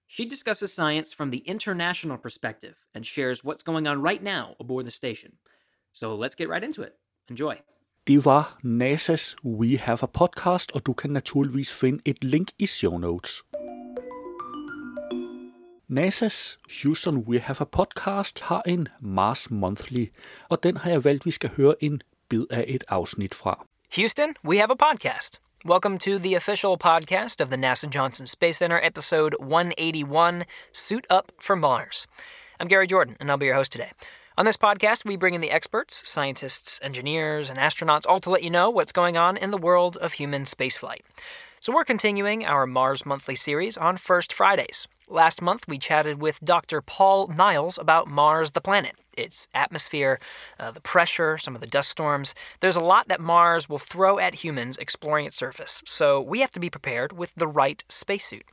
She 0.06 0.24
discusses 0.24 0.72
science 0.72 1.12
from 1.12 1.30
the 1.30 1.38
international 1.38 2.16
perspective 2.16 2.76
and 2.94 3.04
shares 3.04 3.42
what's 3.42 3.64
going 3.64 3.88
on 3.88 4.02
right 4.02 4.22
now 4.22 4.54
aboard 4.60 4.86
the 4.86 4.92
station. 4.92 5.32
So 5.90 6.14
let's 6.14 6.36
get 6.36 6.48
right 6.48 6.62
into 6.62 6.82
it. 6.82 6.94
Enjoy. 7.28 7.58
Det 8.06 8.24
var 8.24 8.56
NASA's 8.64 9.36
We 9.44 9.78
Have 9.78 9.98
a 10.02 10.06
Podcast, 10.06 10.72
og 10.72 10.86
du 10.86 10.92
kan 10.92 11.10
naturligvis 11.10 11.74
finde 11.74 12.02
et 12.04 12.24
link 12.24 12.48
i 12.58 12.66
show 12.66 12.98
notes. 12.98 13.42
NASA's 15.88 16.58
Houston 16.82 17.16
We 17.16 17.40
Have 17.40 17.56
a 17.60 17.64
Podcast 17.64 18.40
har 18.40 18.62
en 18.66 18.88
Mars 19.00 19.50
Monthly, 19.50 20.06
og 20.48 20.62
den 20.62 20.76
har 20.76 20.90
jeg 20.90 21.04
valgt, 21.04 21.26
vi 21.26 21.30
skal 21.30 21.50
høre 21.56 21.84
en 21.84 22.02
bid 22.28 22.46
af 22.50 22.64
et 22.68 22.84
afsnit 22.88 23.34
fra. 23.34 23.66
Houston, 23.96 24.34
we 24.44 24.56
have 24.56 24.70
a 24.70 24.92
podcast. 24.92 25.40
Welcome 25.64 25.98
to 25.98 26.18
the 26.18 26.36
official 26.36 26.76
podcast 26.78 27.40
of 27.40 27.48
the 27.48 27.56
NASA 27.56 27.88
Johnson 27.94 28.26
Space 28.26 28.58
Center, 28.58 28.80
episode 28.82 29.30
181 29.40 30.44
Suit 30.72 31.06
Up 31.10 31.24
for 31.42 31.54
Mars. 31.54 32.06
I'm 32.60 32.68
Gary 32.68 32.86
Jordan, 32.86 33.16
and 33.20 33.30
I'll 33.30 33.38
be 33.38 33.46
your 33.46 33.56
host 33.56 33.72
today. 33.72 33.90
On 34.38 34.44
this 34.44 34.58
podcast, 34.58 35.06
we 35.06 35.16
bring 35.16 35.32
in 35.32 35.40
the 35.40 35.50
experts, 35.50 36.06
scientists, 36.06 36.78
engineers, 36.82 37.48
and 37.48 37.58
astronauts, 37.58 38.04
all 38.06 38.20
to 38.20 38.28
let 38.28 38.42
you 38.42 38.50
know 38.50 38.68
what's 38.68 38.92
going 38.92 39.16
on 39.16 39.38
in 39.38 39.50
the 39.50 39.56
world 39.56 39.96
of 39.96 40.12
human 40.12 40.44
spaceflight. 40.44 41.00
So, 41.60 41.72
we're 41.72 41.86
continuing 41.86 42.44
our 42.44 42.66
Mars 42.66 43.06
Monthly 43.06 43.34
series 43.34 43.78
on 43.78 43.96
First 43.96 44.34
Fridays. 44.34 44.86
Last 45.08 45.40
month, 45.40 45.66
we 45.66 45.78
chatted 45.78 46.20
with 46.20 46.44
Dr. 46.44 46.82
Paul 46.82 47.28
Niles 47.28 47.78
about 47.78 48.08
Mars, 48.08 48.50
the 48.50 48.60
planet, 48.60 48.96
its 49.16 49.48
atmosphere, 49.54 50.18
uh, 50.60 50.70
the 50.70 50.82
pressure, 50.82 51.38
some 51.38 51.54
of 51.54 51.62
the 51.62 51.66
dust 51.66 51.88
storms. 51.88 52.34
There's 52.60 52.76
a 52.76 52.80
lot 52.80 53.08
that 53.08 53.20
Mars 53.20 53.70
will 53.70 53.78
throw 53.78 54.18
at 54.18 54.34
humans 54.34 54.76
exploring 54.76 55.24
its 55.24 55.36
surface, 55.36 55.82
so 55.86 56.20
we 56.20 56.40
have 56.40 56.50
to 56.50 56.60
be 56.60 56.68
prepared 56.68 57.14
with 57.14 57.34
the 57.36 57.48
right 57.48 57.82
spacesuit. 57.88 58.44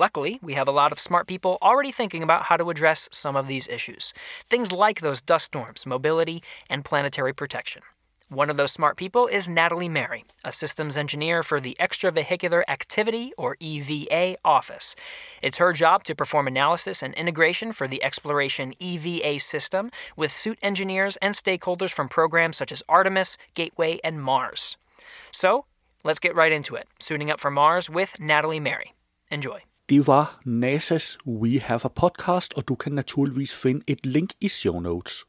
Luckily, 0.00 0.38
we 0.40 0.54
have 0.54 0.68
a 0.68 0.72
lot 0.72 0.92
of 0.92 1.00
smart 1.00 1.26
people 1.26 1.58
already 1.60 1.90
thinking 1.90 2.22
about 2.22 2.44
how 2.44 2.56
to 2.56 2.70
address 2.70 3.08
some 3.10 3.34
of 3.34 3.48
these 3.48 3.66
issues. 3.66 4.14
Things 4.48 4.70
like 4.70 5.00
those 5.00 5.20
dust 5.20 5.46
storms, 5.46 5.86
mobility, 5.86 6.40
and 6.70 6.84
planetary 6.84 7.32
protection. 7.32 7.82
One 8.28 8.48
of 8.48 8.56
those 8.56 8.70
smart 8.70 8.96
people 8.96 9.26
is 9.26 9.48
Natalie 9.48 9.88
Mary, 9.88 10.24
a 10.44 10.52
systems 10.52 10.96
engineer 10.96 11.42
for 11.42 11.58
the 11.58 11.76
Extravehicular 11.80 12.62
Activity, 12.68 13.32
or 13.36 13.56
EVA, 13.58 14.36
office. 14.44 14.94
It's 15.42 15.58
her 15.58 15.72
job 15.72 16.04
to 16.04 16.14
perform 16.14 16.46
analysis 16.46 17.02
and 17.02 17.12
integration 17.14 17.72
for 17.72 17.88
the 17.88 18.04
Exploration 18.04 18.74
EVA 18.78 19.40
system 19.40 19.90
with 20.14 20.30
suit 20.30 20.58
engineers 20.62 21.16
and 21.16 21.34
stakeholders 21.34 21.90
from 21.90 22.08
programs 22.08 22.56
such 22.56 22.70
as 22.70 22.84
Artemis, 22.88 23.36
Gateway, 23.54 23.98
and 24.04 24.22
Mars. 24.22 24.76
So, 25.32 25.64
let's 26.04 26.20
get 26.20 26.36
right 26.36 26.52
into 26.52 26.76
it, 26.76 26.86
suiting 27.00 27.32
up 27.32 27.40
for 27.40 27.50
Mars 27.50 27.90
with 27.90 28.20
Natalie 28.20 28.60
Mary. 28.60 28.94
Enjoy. 29.30 29.62
Det 29.88 30.06
var 30.06 30.40
NASA's 30.46 31.18
We 31.26 31.60
Have 31.60 31.80
a 31.84 31.88
Podcast, 31.88 32.54
og 32.54 32.68
du 32.68 32.74
kan 32.74 32.92
naturligvis 32.92 33.56
finde 33.56 33.84
et 33.86 34.06
link 34.06 34.30
i 34.40 34.48
show 34.48 34.80
notes. 34.80 35.24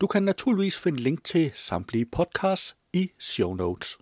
Du 0.00 0.06
kan 0.06 0.22
naturligvis 0.22 0.78
finde 0.78 0.98
link 0.98 1.24
til 1.24 1.50
samtlige 1.54 2.06
podcasts 2.06 2.76
i 2.92 3.10
show 3.18 3.54
notes. 3.54 3.98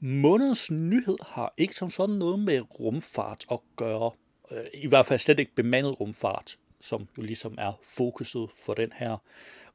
Månedens 0.00 0.70
nyhed 0.70 1.16
har 1.26 1.54
ikke 1.56 1.74
som 1.74 1.90
sådan 1.90 2.14
noget 2.14 2.38
med 2.38 2.80
rumfart 2.80 3.44
at 3.50 3.58
gøre. 3.76 4.10
Øh, 4.50 4.64
I 4.74 4.88
hvert 4.88 5.06
fald 5.06 5.18
slet 5.18 5.38
ikke 5.38 5.54
bemandet 5.54 6.00
rumfart, 6.00 6.56
som 6.80 7.08
jo 7.18 7.22
ligesom 7.22 7.54
er 7.58 7.80
fokuset 7.96 8.48
for 8.66 8.74
den 8.74 8.92
her 8.94 9.16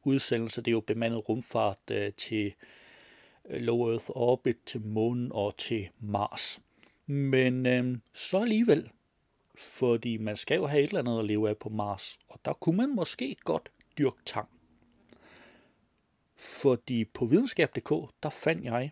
udsendelse. 0.04 0.62
Det 0.62 0.68
er 0.68 0.76
jo 0.76 0.80
bemandet 0.88 1.30
rumfart 1.30 1.92
øh, 1.92 2.14
til 2.14 2.54
Low 3.50 3.92
Earth 3.92 4.06
Orbit, 4.10 4.58
til 4.66 4.82
månen 4.82 5.32
og 5.32 5.58
til 5.58 5.90
Mars. 6.00 6.62
Men 7.06 7.66
øh, 7.66 7.98
så 8.14 8.40
alligevel, 8.40 8.90
fordi 9.58 10.18
man 10.18 10.36
skal 10.36 10.56
jo 10.56 10.66
have 10.66 10.84
et 10.84 10.88
eller 10.88 11.00
andet 11.00 11.20
at 11.20 11.26
leve 11.26 11.50
af 11.50 11.58
på 11.58 11.70
Mars, 11.70 12.20
og 12.30 12.40
der 12.46 12.54
kunne 12.54 12.78
man 12.78 12.96
måske 12.96 13.36
godt 13.44 13.72
dyrke 13.98 14.18
tang. 14.26 14.50
Fordi 16.36 17.06
på 17.06 17.26
videnskab.dk, 17.26 17.90
der 18.24 18.30
fandt 18.30 18.66
jeg, 18.66 18.92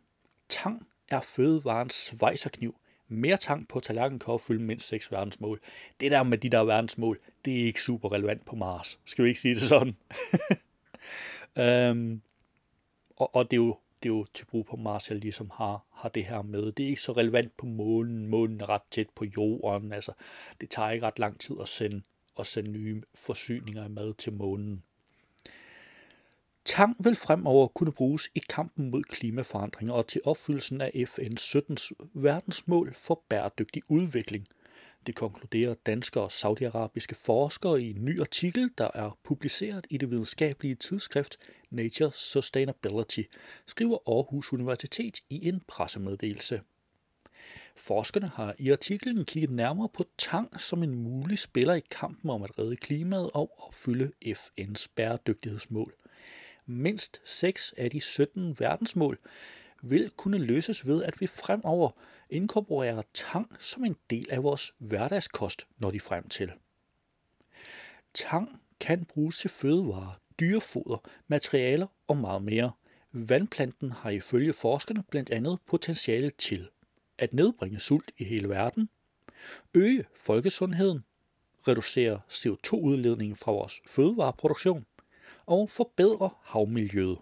tang 0.50 0.88
er 1.08 1.22
fødevarens 1.22 1.94
svejserkniv. 1.94 2.76
Mere 3.08 3.38
tang 3.38 3.68
på 3.68 3.80
tallerkenen 3.80 4.20
kan 4.20 4.34
opfylde 4.34 4.64
mindst 4.64 4.88
6 4.88 5.12
verdensmål. 5.12 5.60
Det 6.00 6.12
der 6.12 6.24
med 6.24 6.38
de 6.38 6.50
der 6.50 6.64
verdensmål, 6.64 7.20
det 7.46 7.62
er 7.62 7.66
ikke 7.66 7.82
super 7.82 8.12
relevant 8.12 8.46
på 8.46 8.56
Mars. 8.56 9.00
Skal 9.06 9.24
vi 9.24 9.30
ikke 9.30 9.40
sige 9.40 9.56
det 9.56 9.64
sådan? 9.64 9.96
øhm, 11.66 12.22
og, 13.16 13.36
og 13.36 13.52
det 13.52 13.60
er 13.60 13.64
jo 13.64 13.78
det 14.04 14.12
er 14.12 14.16
jo 14.16 14.26
til 14.34 14.46
brug 14.46 14.66
på 14.66 14.76
Mars, 14.76 15.10
jeg 15.10 15.18
ligesom 15.18 15.52
har, 15.54 15.86
har 15.92 16.10
det 16.10 16.26
her 16.26 16.42
med. 16.42 16.72
Det 16.72 16.84
er 16.86 16.90
ikke 16.90 17.02
så 17.02 17.12
relevant 17.12 17.58
på 17.58 17.66
månen. 17.66 18.28
Månen 18.28 18.62
er 18.62 18.70
ret 18.70 18.82
tæt 18.92 19.10
på 19.16 19.26
jorden. 19.38 19.94
Altså, 19.94 20.12
det 20.62 20.70
tager 20.70 20.92
ikke 20.92 21.06
ret 21.06 21.20
lang 21.20 21.40
tid 21.40 21.56
at 21.62 21.68
sende, 21.68 22.02
at 22.40 22.48
sende 22.48 22.72
nye 22.72 23.02
forsyninger 23.16 23.84
af 23.84 23.90
mad 23.90 24.14
til 24.14 24.34
månen. 24.34 24.84
Tang 26.66 26.96
vil 27.00 27.16
fremover 27.16 27.68
kunne 27.68 27.92
bruges 27.92 28.30
i 28.36 28.40
kampen 28.50 28.90
mod 28.90 29.04
klimaforandringer 29.04 29.94
og 29.94 30.08
til 30.08 30.22
opfyldelsen 30.26 30.82
af 30.82 30.92
FN's 30.96 31.38
17 31.38 31.78
verdensmål 32.14 32.94
for 32.94 33.22
bæredygtig 33.30 33.82
udvikling. 33.88 34.46
Det 35.06 35.16
konkluderer 35.16 35.74
danske 35.74 36.22
og 36.22 36.32
saudiarabiske 36.32 37.16
forskere 37.16 37.82
i 37.82 37.90
en 37.90 38.06
ny 38.06 38.20
artikel, 38.20 38.72
der 38.78 38.90
er 38.94 39.18
publiceret 39.24 39.88
i 39.90 39.98
det 39.98 40.12
videnskabelige 40.12 40.76
tidsskrift 40.76 41.38
Nature 41.70 42.12
Sustainability, 42.14 43.22
skriver 43.66 43.98
Aarhus 44.08 44.54
Universitet 44.54 45.22
i 45.30 45.48
en 45.48 45.62
pressemeddelelse. 45.68 46.62
Forskerne 47.76 48.28
har 48.28 48.56
i 48.60 48.72
artiklen 48.72 49.26
kigget 49.26 49.52
nærmere 49.52 49.90
på 49.90 50.06
tang 50.18 50.62
som 50.62 50.84
en 50.84 50.96
mulig 50.96 51.40
spiller 51.40 51.74
i 51.74 51.82
kampen 51.92 52.30
om 52.30 52.44
at 52.44 52.60
redde 52.60 52.76
klimaet 52.76 53.32
og 53.34 53.52
opfylde 53.58 54.12
FN's 54.26 54.88
bæredygtighedsmål. 54.96 55.94
Mindst 56.66 57.22
6 57.24 57.74
af 57.78 57.90
de 57.90 58.02
17 58.02 58.56
verdensmål 58.60 59.20
vil 59.90 60.10
kunne 60.10 60.38
løses 60.38 60.88
ved, 60.88 61.04
at 61.04 61.22
vi 61.22 61.28
fremover 61.28 61.92
inkorporerer 62.30 63.02
tang 63.14 63.56
som 63.60 63.86
en 63.86 63.96
del 64.10 64.28
af 64.30 64.44
vores 64.44 64.74
hverdagskost, 64.78 65.68
når 65.78 65.92
de 65.92 66.00
frem 66.00 66.28
til. 66.28 66.52
Tang 68.14 68.62
kan 68.80 69.06
bruges 69.06 69.40
til 69.40 69.50
fødevarer, 69.50 70.20
dyrefoder, 70.40 71.10
materialer 71.28 71.88
og 72.08 72.18
meget 72.18 72.42
mere. 72.42 72.72
Vandplanten 73.12 73.92
har 73.92 74.10
ifølge 74.10 74.54
forskerne 74.54 75.04
blandt 75.10 75.30
andet 75.30 75.60
potentiale 75.66 76.30
til 76.30 76.70
at 77.18 77.34
nedbringe 77.34 77.80
sult 77.80 78.12
i 78.18 78.24
hele 78.24 78.50
verden, 78.50 78.90
øge 79.74 80.06
folkesundheden, 80.18 81.06
reducere 81.68 82.22
CO2-udledningen 82.30 83.36
fra 83.36 83.52
vores 83.52 83.82
fødevareproduktion 83.88 84.86
og 85.46 85.70
forbedre 85.70 86.30
havmiljøet. 86.44 87.18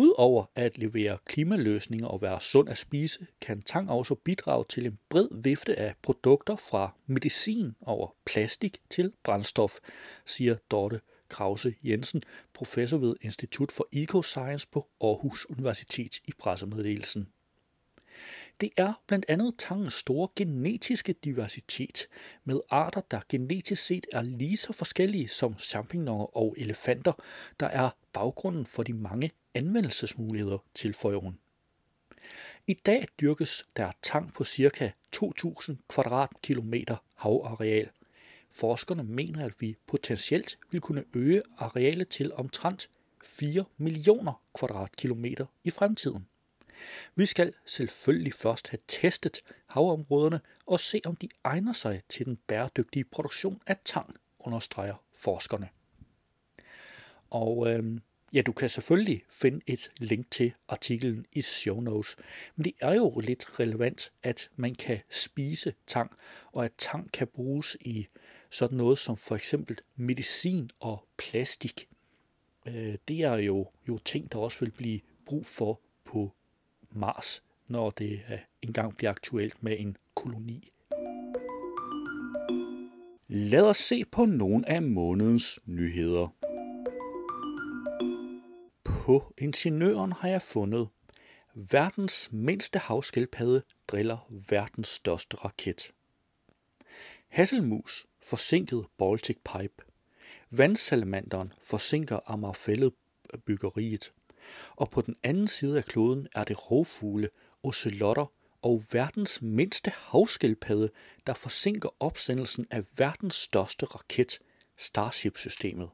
Udover 0.00 0.44
at 0.54 0.78
levere 0.78 1.18
klimaløsninger 1.24 2.06
og 2.06 2.22
være 2.22 2.40
sund 2.40 2.68
at 2.68 2.78
spise, 2.78 3.26
kan 3.40 3.62
tang 3.62 3.90
også 3.90 4.14
bidrage 4.14 4.64
til 4.68 4.86
en 4.86 4.98
bred 5.08 5.28
vifte 5.42 5.78
af 5.78 5.94
produkter 6.02 6.56
fra 6.56 6.94
medicin 7.06 7.72
over 7.80 8.14
plastik 8.24 8.78
til 8.90 9.12
brændstof, 9.24 9.78
siger 10.26 10.56
Dorte 10.70 11.00
Krause 11.28 11.74
Jensen, 11.84 12.22
professor 12.54 12.98
ved 12.98 13.16
Institut 13.20 13.72
for 13.72 13.88
Eco 13.92 14.22
Science 14.22 14.68
på 14.72 14.88
Aarhus 15.00 15.46
Universitet 15.50 16.16
i 16.24 16.32
pressemeddelelsen. 16.38 17.28
Det 18.60 18.70
er 18.76 19.02
blandt 19.06 19.26
andet 19.28 19.54
tangens 19.58 19.94
store 19.94 20.28
genetiske 20.36 21.12
diversitet, 21.12 22.06
med 22.44 22.60
arter, 22.70 23.00
der 23.10 23.20
genetisk 23.28 23.84
set 23.86 24.06
er 24.12 24.22
lige 24.22 24.56
så 24.56 24.72
forskellige 24.72 25.28
som 25.28 25.58
champignoner 25.58 26.36
og 26.36 26.54
elefanter, 26.58 27.12
der 27.60 27.66
er 27.66 27.90
baggrunden 28.12 28.66
for 28.66 28.82
de 28.82 28.92
mange 28.92 29.30
anvendelsesmuligheder, 29.54 30.58
til 30.74 30.94
hun. 31.02 31.38
I 32.66 32.74
dag 32.74 33.06
dyrkes 33.20 33.64
der 33.76 33.90
tang 34.02 34.32
på 34.32 34.44
ca. 34.44 34.92
2.000 35.16 35.74
kvadratkilometer 35.88 36.96
havareal. 37.16 37.90
Forskerne 38.52 39.04
mener, 39.04 39.44
at 39.44 39.60
vi 39.60 39.76
potentielt 39.86 40.58
vil 40.70 40.80
kunne 40.80 41.04
øge 41.14 41.42
arealet 41.58 42.08
til 42.08 42.32
omtrent 42.34 42.90
4 43.24 43.64
millioner 43.76 44.42
kvadratkilometer 44.54 45.46
i 45.64 45.70
fremtiden. 45.70 46.26
Vi 47.14 47.26
skal 47.26 47.54
selvfølgelig 47.66 48.34
først 48.34 48.68
have 48.68 48.78
testet 48.88 49.40
havområderne 49.66 50.40
og 50.66 50.80
se, 50.80 51.00
om 51.04 51.16
de 51.16 51.28
egner 51.44 51.72
sig 51.72 52.02
til 52.08 52.26
den 52.26 52.36
bæredygtige 52.36 53.04
produktion 53.04 53.60
af 53.66 53.76
tang, 53.84 54.16
understreger 54.38 54.94
forskerne. 55.16 55.68
Og 57.30 57.70
øh, 57.70 58.00
ja, 58.32 58.42
du 58.42 58.52
kan 58.52 58.68
selvfølgelig 58.68 59.22
finde 59.30 59.60
et 59.66 59.90
link 60.00 60.30
til 60.30 60.52
artiklen 60.68 61.26
i 61.32 61.42
show 61.42 61.80
notes, 61.80 62.16
men 62.56 62.64
det 62.64 62.72
er 62.80 62.94
jo 62.94 63.20
lidt 63.24 63.60
relevant, 63.60 64.12
at 64.22 64.50
man 64.56 64.74
kan 64.74 65.00
spise 65.10 65.74
tang, 65.86 66.10
og 66.52 66.64
at 66.64 66.72
tang 66.78 67.12
kan 67.12 67.26
bruges 67.26 67.76
i 67.80 68.06
sådan 68.50 68.78
noget 68.78 68.98
som 68.98 69.16
for 69.16 69.36
eksempel 69.36 69.78
medicin 69.96 70.70
og 70.80 71.08
plastik. 71.16 71.88
Øh, 72.66 72.94
det 73.08 73.20
er 73.20 73.34
jo, 73.34 73.70
jo 73.88 73.98
ting, 73.98 74.32
der 74.32 74.38
også 74.38 74.64
vil 74.64 74.70
blive 74.70 75.00
brug 75.26 75.46
for 75.46 75.80
på 76.04 76.32
Mars, 76.92 77.42
når 77.68 77.90
det 77.90 78.22
engang 78.62 78.96
bliver 78.96 79.10
aktuelt 79.10 79.62
med 79.62 79.76
en 79.78 79.96
koloni. 80.14 80.68
Lad 83.28 83.62
os 83.62 83.76
se 83.76 84.04
på 84.04 84.24
nogle 84.24 84.68
af 84.68 84.82
månedens 84.82 85.60
nyheder. 85.66 86.28
På 88.84 89.34
Ingeniøren 89.38 90.12
har 90.12 90.28
jeg 90.28 90.42
fundet, 90.42 90.88
verdens 91.54 92.32
mindste 92.32 92.78
havskildpadde 92.78 93.62
driller 93.88 94.30
verdens 94.48 94.88
største 94.88 95.36
raket. 95.36 95.92
Hasselmus 97.28 98.06
forsinket 98.24 98.86
Baltic 98.98 99.36
Pipe. 99.36 99.84
Vandsalamanderen 100.50 101.52
forsinker 101.62 102.18
Amagerfællet 102.26 102.92
byggeriet 103.46 104.12
og 104.76 104.90
på 104.90 105.00
den 105.00 105.16
anden 105.22 105.48
side 105.48 105.78
af 105.78 105.84
kloden 105.84 106.28
er 106.34 106.44
det 106.44 106.70
rovfugle, 106.70 107.28
ocelotter 107.62 108.32
og 108.62 108.82
verdens 108.92 109.42
mindste 109.42 109.92
havskildpadde, 109.94 110.90
der 111.26 111.34
forsinker 111.34 111.88
opsendelsen 112.00 112.66
af 112.70 112.84
verdens 112.96 113.34
største 113.34 113.86
raket, 113.86 114.38
Starship-systemet. 114.76 115.88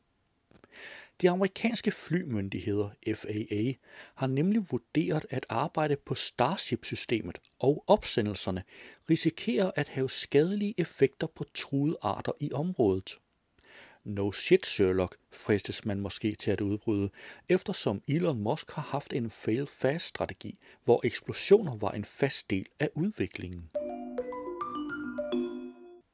De 1.21 1.31
amerikanske 1.31 1.90
flymyndigheder, 1.90 2.90
FAA, 3.14 3.73
har 4.14 4.27
nemlig 4.27 4.71
vurderet, 4.71 5.27
at 5.31 5.47
arbejde 5.49 5.97
på 5.97 6.14
Starship-systemet 6.14 7.38
og 7.59 7.85
opsendelserne 7.87 8.62
risikerer 9.11 9.71
at 9.77 9.88
have 9.88 10.11
skadelige 10.11 10.75
effekter 10.79 11.27
på 11.27 11.45
truede 11.55 11.97
arter 12.03 12.33
i 12.40 12.53
området. 12.53 13.19
No 14.09 14.33
shit 14.33 14.66
Sherlock, 14.66 15.16
fristes 15.33 15.85
man 15.85 16.01
måske 16.01 16.35
til 16.35 16.51
at 16.51 16.61
udbryde, 16.61 17.11
eftersom 17.49 18.03
Elon 18.09 18.38
Musk 18.38 18.71
har 18.71 18.83
haft 18.83 19.12
en 19.12 19.31
fail-fast-strategi, 19.31 20.59
hvor 20.85 21.01
eksplosioner 21.05 21.77
var 21.77 21.90
en 21.90 22.05
fast 22.05 22.51
del 22.51 22.66
af 22.81 22.90
udviklingen. 22.95 23.71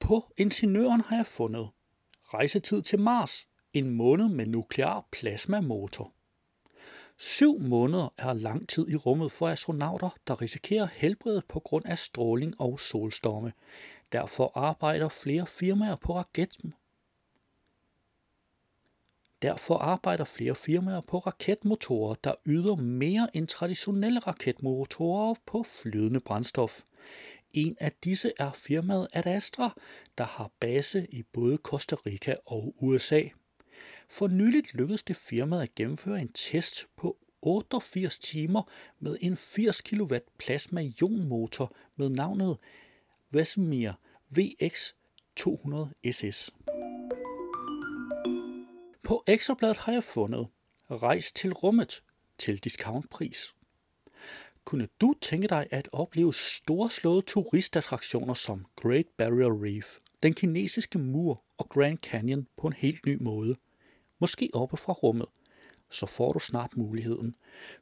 På 0.01 0.33
Ingeniøren 0.37 1.01
har 1.01 1.17
jeg 1.17 1.27
fundet 1.27 1.69
rejsetid 2.35 2.83
til 2.83 2.99
Mars, 2.99 3.49
en 3.73 3.91
måned 3.91 4.29
med 4.29 4.47
nuklear 4.47 5.07
plasmamotor. 5.13 6.13
Syv 7.19 7.59
måneder 7.59 8.15
er 8.19 8.33
lang 8.33 8.69
tid 8.69 8.89
i 8.89 8.97
rummet 8.97 9.33
for 9.33 9.49
astronauter, 9.49 10.17
der 10.27 10.43
risikerer 10.43 10.89
helbredet 10.93 11.45
på 11.49 11.61
grund 11.61 11.87
af 11.87 11.99
stråling 11.99 12.61
og 12.61 12.81
solstorme. 12.81 13.53
Derfor 14.13 14.53
arbejder 14.55 15.09
flere 15.09 15.47
firmaer 15.47 15.97
på 15.97 16.17
raketten 16.17 16.75
Derfor 19.43 19.79
arbejder 19.79 20.25
flere 20.25 20.55
firmaer 20.55 21.01
på 21.01 21.19
raketmotorer, 21.19 22.15
der 22.15 22.35
yder 22.47 22.77
mere 22.77 23.29
end 23.35 23.47
traditionelle 23.47 24.21
raketmotorer 24.21 25.35
på 25.47 25.63
flydende 25.63 26.21
brændstof. 26.21 26.83
en 27.55 27.77
af 27.81 27.93
disse 28.05 28.33
er 28.39 28.53
firmaet 28.53 29.09
Ad 29.13 29.27
Astra, 29.27 29.81
der 30.19 30.25
har 30.25 30.51
base 30.61 31.07
i 31.11 31.23
både 31.23 31.57
Costa 31.57 31.97
Rica 32.07 32.37
og 32.47 32.75
USA. 32.79 33.23
For 34.09 34.29
nyligt 34.29 34.75
lykkedes 34.75 35.03
det 35.03 35.17
firmaet 35.17 35.63
at 35.63 35.75
gennemføre 35.75 36.21
en 36.21 36.33
test 36.33 36.87
på 36.97 37.17
88 37.43 38.19
timer 38.19 38.63
med 38.99 39.17
en 39.21 39.37
80 39.37 39.81
kW 39.81 40.17
plasma-ionmotor 40.39 41.75
med 41.97 42.09
navnet 42.09 42.57
Vesemir 43.31 43.93
VX 44.31 44.93
200 45.37 45.91
SS. 46.13 46.51
På 49.03 49.25
ekstrabladet 49.27 49.77
har 49.77 49.93
jeg 49.93 50.05
fundet 50.05 50.47
Rejs 50.91 51.33
til 51.33 51.53
rummet 51.53 52.03
til 52.39 52.65
discountpris. 52.65 53.55
Kunne 54.65 54.89
du 55.01 55.15
tænke 55.21 55.49
dig 55.49 55.67
at 55.71 55.89
opleve 55.93 56.35
storslåede 56.35 57.23
turistattraktioner 57.23 58.35
som 58.35 58.67
Great 58.77 59.07
Barrier 59.17 59.65
Reef, 59.65 59.97
den 60.23 60.35
kinesiske 60.35 60.99
mur 60.99 61.45
og 61.59 61.69
Grand 61.69 61.99
Canyon 61.99 62.47
på 62.57 62.67
en 62.67 62.73
helt 62.73 63.07
ny 63.07 63.23
måde? 63.23 63.57
Måske 64.19 64.51
oppe 64.55 64.77
fra 64.77 64.93
rummet– 64.93 65.27
så 65.93 66.07
får 66.07 66.33
du 66.33 66.39
snart 66.39 66.77
muligheden. 66.77 67.35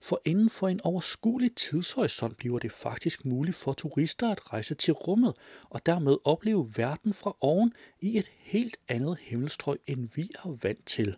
For 0.03 0.21
inden 0.25 0.51
for 0.51 0.69
en 0.69 0.81
overskuelig 0.85 1.55
tidshorisont 1.57 2.37
bliver 2.37 2.59
det 2.59 2.73
faktisk 2.73 3.25
muligt 3.25 3.57
for 3.57 3.73
turister 3.73 4.31
at 4.31 4.53
rejse 4.53 4.75
til 4.75 4.93
rummet 4.93 5.35
og 5.71 5.87
dermed 5.87 6.17
opleve 6.25 6.73
verden 6.77 7.15
fra 7.15 7.37
oven 7.41 7.73
i 8.01 8.19
et 8.19 8.31
helt 8.39 8.77
andet 8.89 9.19
himmelstrøg, 9.21 9.79
end 9.87 10.09
vi 10.15 10.31
er 10.45 10.59
vant 10.63 10.87
til. 10.87 11.17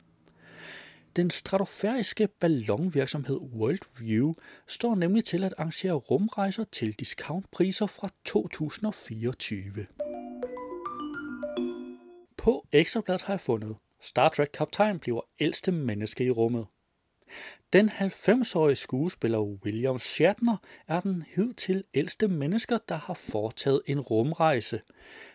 Den 1.16 1.30
stratosfæriske 1.30 2.28
ballonvirksomhed 2.28 3.36
Worldview 3.36 4.34
står 4.66 4.94
nemlig 4.94 5.24
til 5.24 5.44
at 5.44 5.54
arrangere 5.58 5.92
rumrejser 5.92 6.64
til 6.64 6.92
discountpriser 6.92 7.86
fra 7.86 8.08
2024. 8.24 9.86
På 12.36 12.66
Ekstrabladet 12.72 13.22
har 13.22 13.32
jeg 13.32 13.40
fundet, 13.40 13.76
Star 14.00 14.28
Trek 14.28 14.48
kaptajn 14.54 14.98
bliver 14.98 15.20
ældste 15.40 15.72
menneske 15.72 16.24
i 16.24 16.30
rummet. 16.30 16.66
Den 17.72 17.88
90-årige 17.88 18.76
skuespiller 18.76 19.38
William 19.38 19.98
Shatner 19.98 20.56
er 20.88 21.00
den 21.00 21.24
hidtil 21.34 21.84
ældste 21.94 22.28
mennesker, 22.28 22.78
der 22.88 22.94
har 22.94 23.14
foretaget 23.14 23.82
en 23.86 24.00
rumrejse. 24.00 24.80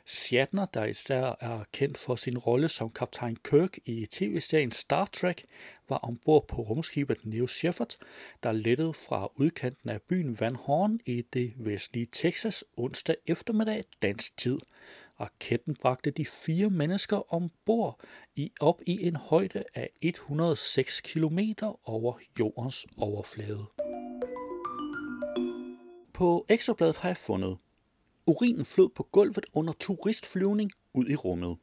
Shatner, 0.05 0.65
der 0.65 0.85
især 0.85 1.35
er 1.39 1.63
kendt 1.71 1.97
for 1.97 2.15
sin 2.15 2.37
rolle 2.37 2.69
som 2.69 2.89
kaptajn 2.89 3.35
Kirk 3.35 3.77
i 3.85 4.05
tv-serien 4.05 4.71
Star 4.71 5.05
Trek, 5.05 5.45
var 5.89 5.97
ombord 5.97 6.47
på 6.47 6.55
rumskibet 6.61 7.25
New 7.25 7.45
Shepard, 7.45 7.95
der 8.43 8.51
lettede 8.51 8.93
fra 8.93 9.31
udkanten 9.35 9.89
af 9.89 10.01
byen 10.01 10.39
Van 10.39 10.55
Horn 10.55 10.99
i 11.05 11.21
det 11.33 11.53
vestlige 11.57 12.07
Texas 12.11 12.63
onsdag 12.77 13.15
eftermiddag 13.27 13.83
dansk 14.01 14.37
tid. 14.37 14.57
Raketten 15.19 15.75
bragte 15.75 16.11
de 16.11 16.25
fire 16.25 16.69
mennesker 16.69 17.33
ombord 17.33 17.99
i 18.35 18.51
op 18.59 18.81
i 18.85 19.07
en 19.07 19.15
højde 19.15 19.63
af 19.73 19.89
106 20.01 21.01
km 21.01 21.39
over 21.83 22.19
jordens 22.39 22.87
overflade. 22.97 23.65
På 26.13 26.45
ekstrabladet 26.49 26.95
har 26.95 27.09
jeg 27.09 27.17
fundet 27.17 27.57
Urinen 28.25 28.65
flød 28.65 28.89
på 28.89 29.03
gulvet 29.11 29.45
under 29.53 29.73
turistflyvning 29.73 30.71
ud 30.93 31.05
i 31.09 31.15
rummet. 31.15 31.57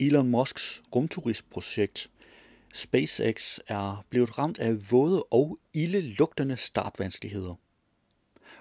Elon 0.00 0.28
Musks 0.28 0.82
rumturistprojekt 0.94 2.10
SpaceX 2.74 3.58
er 3.66 4.04
blevet 4.10 4.38
ramt 4.38 4.58
af 4.58 4.92
våde 4.92 5.22
og 5.22 5.58
ildelugtende 5.72 6.56
startvanskeligheder. 6.56 7.54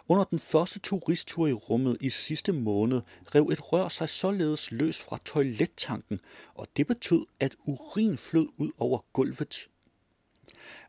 Under 0.10 0.24
den 0.24 0.40
første 0.40 0.80
turisttur 0.80 1.48
i 1.48 1.54
rummet 1.54 1.98
i 2.02 2.10
sidste 2.10 2.52
måned 2.52 3.02
rev 3.36 3.50
et 3.52 3.74
rør 3.74 3.88
sig 3.88 4.10
således 4.10 4.72
løs 4.72 5.02
fra 5.02 5.20
toilettanken, 5.26 6.20
og 6.56 6.68
det 6.78 6.88
betød, 6.88 7.26
at 7.40 7.56
urin 7.66 8.18
flød 8.18 8.48
ud 8.58 8.72
over 8.78 9.00
gulvet. 9.14 9.68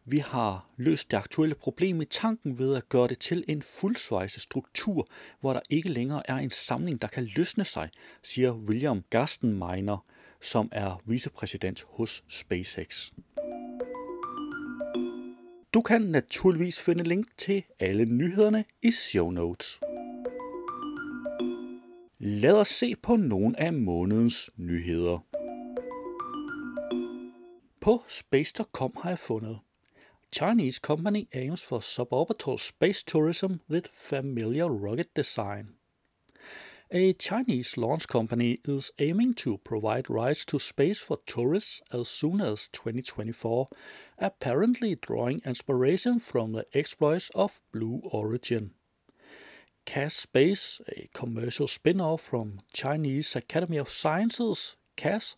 Vi 0.05 0.19
har 0.19 0.69
løst 0.77 1.11
det 1.11 1.17
aktuelle 1.17 1.55
problem 1.55 2.01
i 2.01 2.05
tanken 2.05 2.59
ved 2.59 2.75
at 2.75 2.89
gøre 2.89 3.09
det 3.09 3.19
til 3.19 3.45
en 3.49 3.63
fuldsvejse 3.63 4.41
struktur, 4.41 5.09
hvor 5.41 5.53
der 5.53 5.61
ikke 5.71 5.89
længere 5.89 6.31
er 6.31 6.37
en 6.37 6.51
samling, 6.51 7.03
der 7.03 7.09
kan 7.09 7.29
løsne 7.37 7.65
sig, 7.65 7.91
siger 8.23 8.53
William 8.53 9.03
Gastenminer, 9.11 10.05
som 10.41 10.69
er 10.73 11.03
vicepræsident 11.07 11.85
hos 11.89 12.25
SpaceX. 12.29 13.11
Du 15.75 15.83
kan 15.83 16.03
naturligvis 16.03 16.81
finde 16.81 17.05
link 17.05 17.27
til 17.37 17.63
alle 17.79 18.05
nyhederne 18.05 18.65
i 18.83 18.91
show 18.91 19.31
notes. 19.31 19.81
Lad 22.19 22.55
os 22.55 22.69
se 22.69 22.95
på 23.03 23.17
nogle 23.17 23.61
af 23.61 23.73
månedens 23.73 24.51
nyheder. 24.57 25.19
På 27.81 28.03
space.com 28.07 28.93
har 29.03 29.11
jeg 29.11 29.19
fundet 29.19 29.59
Chinese 30.33 30.81
company 30.81 31.29
aims 31.33 31.65
for 31.65 31.81
suborbital 31.81 32.59
space 32.59 33.05
tourism 33.07 33.53
with 33.71 33.91
familiar 33.93 34.65
rocket 34.65 35.17
design. 35.17 35.78
A 36.91 37.13
Chinese 37.13 37.77
launch 37.77 38.09
company 38.09 38.61
is 38.65 38.91
aiming 38.99 39.35
to 39.35 39.59
provide 39.59 40.09
rides 40.09 40.47
to 40.47 40.59
space 40.59 41.03
for 41.03 41.19
tourists 41.27 41.83
as 41.93 42.09
soon 42.09 42.41
as 42.41 42.67
2024, 42.69 43.69
apparently 44.17 44.95
drawing 44.95 45.39
inspiration 45.45 46.19
from 46.19 46.53
the 46.53 46.65
exploits 46.73 47.29
of 47.35 47.61
Blue 47.73 48.01
Origin. 48.05 48.73
CAS 49.85 50.15
Space, 50.15 50.81
a 50.89 51.11
commercial 51.13 51.69
spin 51.69 52.01
off 52.01 52.23
from 52.23 52.61
Chinese 52.73 53.37
Academy 53.37 53.77
of 53.77 53.91
Sciences, 53.91 54.79
CAS, 54.97 55.37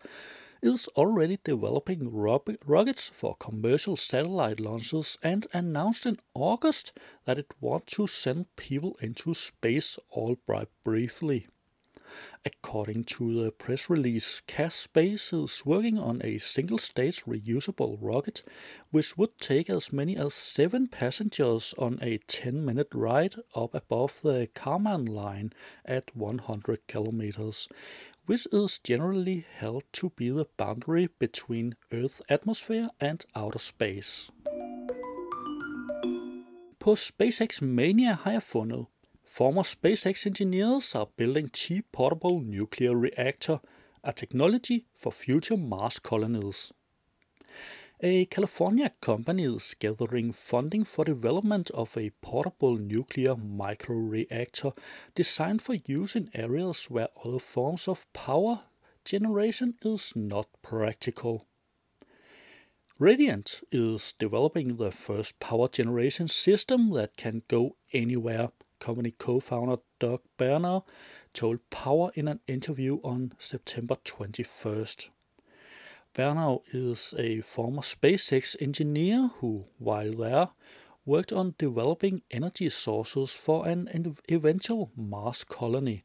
is 0.63 0.89
already 0.89 1.39
developing 1.43 2.11
rockets 2.11 3.11
for 3.15 3.37
commercial 3.37 3.97
satellite 3.97 4.61
launches 4.61 5.17
and 5.23 5.47
announced 5.53 6.07
in 6.07 6.19
August 6.35 6.93
that 7.25 7.39
it 7.39 7.53
wants 7.61 7.95
to 7.95 8.07
send 8.07 8.55
people 8.57 8.97
into 9.01 9.35
space, 9.35 9.99
all 10.11 10.37
briefly. 10.85 11.47
According 12.45 13.05
to 13.05 13.41
the 13.45 13.53
press 13.53 13.89
release, 13.89 14.41
CAS 14.49 14.75
Space 14.75 15.33
is 15.33 15.65
working 15.65 15.97
on 15.97 16.21
a 16.25 16.39
single 16.39 16.79
stage 16.79 17.23
reusable 17.25 17.99
rocket 18.01 18.43
which 18.91 19.17
would 19.17 19.39
take 19.39 19.71
as 19.71 19.93
many 19.93 20.17
as 20.17 20.35
seven 20.35 20.89
passengers 20.89 21.73
on 21.79 22.01
a 22.03 22.19
10 22.19 22.65
minute 22.65 22.89
ride 22.93 23.37
up 23.55 23.77
above 23.77 24.23
the 24.23 24.49
Kármán 24.57 25.09
line 25.09 25.53
at 25.85 26.17
100 26.17 26.89
kilometers, 26.89 27.69
which 28.27 28.47
is 28.53 28.79
generally 28.79 29.45
held 29.51 29.83
to 29.93 30.11
be 30.11 30.29
the 30.31 30.47
boundary 30.57 31.09
between 31.19 31.75
Earth's 31.93 32.23
atmosphere 32.29 32.89
and 33.01 33.25
outer 33.35 33.59
space. 33.59 34.31
På 36.79 36.95
SpaceX 36.95 37.63
Mania 37.63 38.13
har 38.13 38.31
jeg 38.33 38.43
fundet. 38.43 38.87
Former 39.27 39.63
SpaceX 39.63 40.27
engineers 40.27 40.95
are 40.95 41.07
building 41.17 41.55
cheap 41.55 41.85
portable 41.93 42.41
nuclear 42.41 42.97
reactor, 42.97 43.59
a 44.03 44.13
technology 44.13 44.87
for 45.03 45.11
future 45.11 45.57
Mars 45.57 45.99
colonies. 45.99 46.73
A 48.03 48.25
California 48.25 48.95
company 49.03 49.45
is 49.45 49.77
gathering 49.79 50.33
funding 50.33 50.85
for 50.85 51.05
development 51.05 51.71
of 51.73 51.99
a 51.99 52.09
portable 52.23 52.79
nuclear 52.79 53.35
microreactor 53.35 54.75
designed 55.15 55.61
for 55.61 55.75
use 55.85 56.17
in 56.17 56.31
areas 56.33 56.87
where 56.87 57.11
other 57.23 57.39
forms 57.39 57.87
of 57.87 58.11
power 58.15 58.63
generation 59.05 59.75
is 59.83 60.17
not 60.17 60.49
practical. 60.63 61.45
Radiant 62.99 63.61
is 63.71 64.15
developing 64.19 64.77
the 64.77 64.93
first 64.93 65.39
power 65.39 65.69
generation 65.69 66.27
system 66.27 66.93
that 66.93 67.19
can 67.19 67.43
go 67.49 67.77
anywhere, 67.93 68.49
company 68.79 69.11
co-founder 69.11 69.77
Doug 69.99 70.23
Berner 70.39 70.81
told 71.35 71.69
Power 71.69 72.13
in 72.15 72.29
an 72.29 72.41
interview 72.47 72.99
on 73.05 73.35
September 73.37 73.97
21st. 73.97 75.11
Bernau 76.13 76.63
is 76.73 77.15
a 77.17 77.41
former 77.41 77.83
SpaceX 77.83 78.57
engineer 78.61 79.31
who, 79.37 79.67
while 79.79 80.13
there, 80.13 80.49
worked 81.05 81.33
on 81.33 81.55
developing 81.57 82.23
energy 82.33 82.69
sources 82.69 83.31
for 83.31 83.69
an 83.69 83.89
eventual 84.29 84.91
Mars 84.97 85.45
colony. 85.45 86.03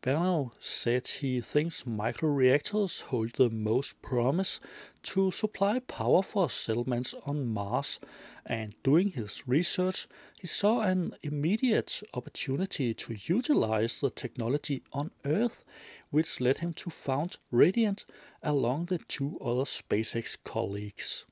Bernau 0.00 0.52
said 0.58 1.06
he 1.06 1.42
thinks 1.42 1.82
microreactors 1.82 3.02
hold 3.02 3.32
the 3.32 3.50
most 3.50 4.00
promise 4.00 4.58
to 5.02 5.30
supply 5.30 5.80
power 5.80 6.22
for 6.22 6.48
settlements 6.48 7.14
on 7.26 7.46
Mars, 7.46 8.00
and 8.46 8.74
doing 8.82 9.10
his 9.10 9.46
research, 9.46 10.08
he 10.38 10.46
saw 10.46 10.80
an 10.80 11.14
immediate 11.22 12.02
opportunity 12.14 12.94
to 12.94 13.16
utilize 13.26 14.00
the 14.00 14.08
technology 14.08 14.82
on 14.92 15.10
Earth 15.26 15.62
which 16.10 16.40
led 16.40 16.58
him 16.58 16.72
to 16.72 16.90
found 16.90 17.36
Radiant 17.50 18.04
along 18.42 18.88
with 18.90 19.08
two 19.08 19.38
other 19.40 19.64
SpaceX 19.64 20.36
colleagues. 20.44 21.26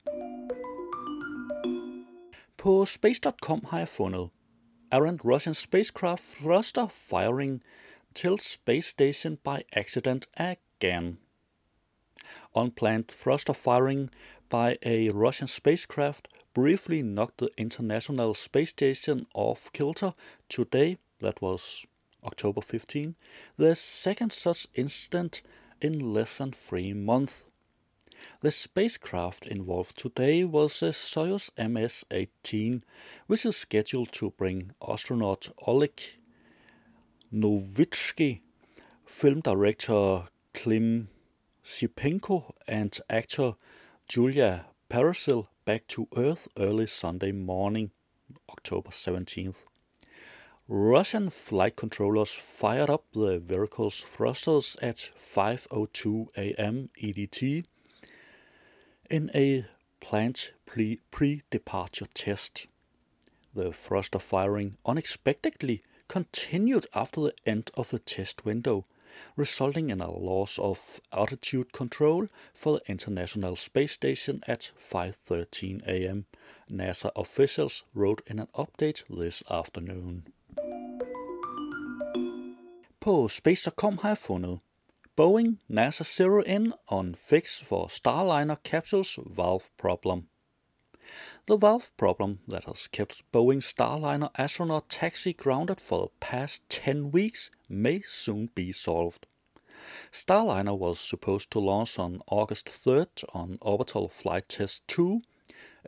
På 2.57 2.85
space.com 2.85 3.65
har 3.65 3.77
jeg 3.79 3.89
fundet 3.89 4.29
errant 4.91 5.25
Russian 5.25 5.53
spacecraft 5.53 6.23
thruster 6.23 6.87
firing 6.87 7.61
till 8.13 8.37
space 8.37 8.87
station 8.87 9.37
by 9.43 9.61
accident 9.73 10.27
again. 10.37 11.17
Unplanned 12.55 13.07
thruster 13.07 13.53
firing 13.53 14.09
by 14.49 14.77
a 14.83 15.09
Russian 15.09 15.47
spacecraft 15.47 16.27
briefly 16.53 17.01
knocked 17.01 17.37
the 17.37 17.49
International 17.57 18.33
Space 18.33 18.69
Station 18.69 19.27
off 19.33 19.71
kilter 19.73 20.13
today, 20.49 20.97
that 21.19 21.41
was 21.41 21.85
October 22.25 22.61
15, 22.61 23.15
the 23.57 23.75
second 23.75 24.31
such 24.33 24.67
incident 24.73 25.41
in 25.81 26.13
less 26.13 26.37
than 26.37 26.51
three 26.51 26.93
months. 26.93 27.45
The 28.41 28.51
spacecraft 28.51 29.47
involved 29.47 29.97
today 29.97 30.43
was 30.43 30.81
a 30.81 30.91
Soyuz 30.91 31.51
MS-18, 31.57 32.81
which 33.27 33.45
is 33.45 33.57
scheduled 33.57 34.11
to 34.13 34.31
bring 34.31 34.71
astronaut 34.87 35.49
Oleg 35.67 36.01
Novitsky, 37.33 38.41
film 39.05 39.41
director 39.41 40.23
Klim 40.53 41.09
Shipenko, 41.63 42.53
and 42.67 42.97
actor 43.09 43.55
Julia 44.07 44.65
Parasil 44.89 45.47
back 45.65 45.87
to 45.87 46.07
Earth 46.15 46.47
early 46.57 46.87
Sunday 46.87 47.31
morning, 47.31 47.91
October 48.49 48.89
17th. 48.89 49.63
Russian 50.67 51.29
flight 51.29 51.75
controllers 51.75 52.31
fired 52.31 52.89
up 52.89 53.05
the 53.13 53.37
vehicle's 53.37 54.03
thrusters 54.03 54.75
at 54.81 55.11
5:02 55.15 56.29
a.m. 56.35 56.89
EDT 56.99 57.65
in 59.07 59.29
a 59.35 59.67
planned 59.99 60.49
pre-departure 60.65 62.07
test. 62.15 62.65
The 63.53 63.71
thruster 63.73 64.17
firing 64.17 64.77
unexpectedly 64.87 65.81
continued 66.07 66.87
after 66.95 67.21
the 67.21 67.35
end 67.45 67.69
of 67.75 67.91
the 67.91 67.99
test 67.99 68.43
window, 68.43 68.85
resulting 69.35 69.91
in 69.91 70.01
a 70.01 70.09
loss 70.09 70.57
of 70.57 70.99
altitude 71.13 71.73
control 71.73 72.27
for 72.55 72.79
the 72.79 72.91
International 72.91 73.55
Space 73.55 73.91
Station 73.91 74.43
at 74.47 74.71
5:13 74.79 75.85
a.m. 75.85 76.25
NASA 76.71 77.11
officials 77.15 77.83
wrote 77.93 78.23
in 78.25 78.39
an 78.39 78.47
update 78.55 79.03
this 79.07 79.43
afternoon. 79.47 80.33
På 83.05 83.27
Space.com 83.27 83.97
har 83.97 84.09
jeg 84.09 84.17
fundet 84.17 84.59
Boeing 85.15 85.59
NASA 85.67 86.03
Zero 86.03 86.41
In 86.41 86.73
on 86.87 87.15
fix 87.15 87.63
for 87.63 87.87
Starliner 87.87 88.55
capsules 88.63 89.19
valve 89.25 89.69
problem. 89.77 90.27
The 91.47 91.57
valve 91.61 91.91
problem 91.97 92.39
that 92.49 92.65
has 92.65 92.87
kept 92.87 93.23
Boeing 93.31 93.61
Starliner 93.61 94.29
astronaut 94.35 94.89
taxi 94.89 95.33
grounded 95.33 95.81
for 95.81 95.99
the 95.99 96.13
past 96.19 96.63
10 96.69 97.11
weeks 97.11 97.51
may 97.67 98.01
soon 98.01 98.49
be 98.55 98.71
solved. 98.71 99.27
Starliner 100.11 100.75
was 100.75 100.97
supposed 100.97 101.51
to 101.51 101.59
launch 101.59 101.99
on 101.99 102.21
August 102.25 102.69
3rd 102.69 103.23
on 103.35 103.59
Orbital 103.61 104.09
Flight 104.09 104.49
Test 104.49 104.87
2, 104.87 105.21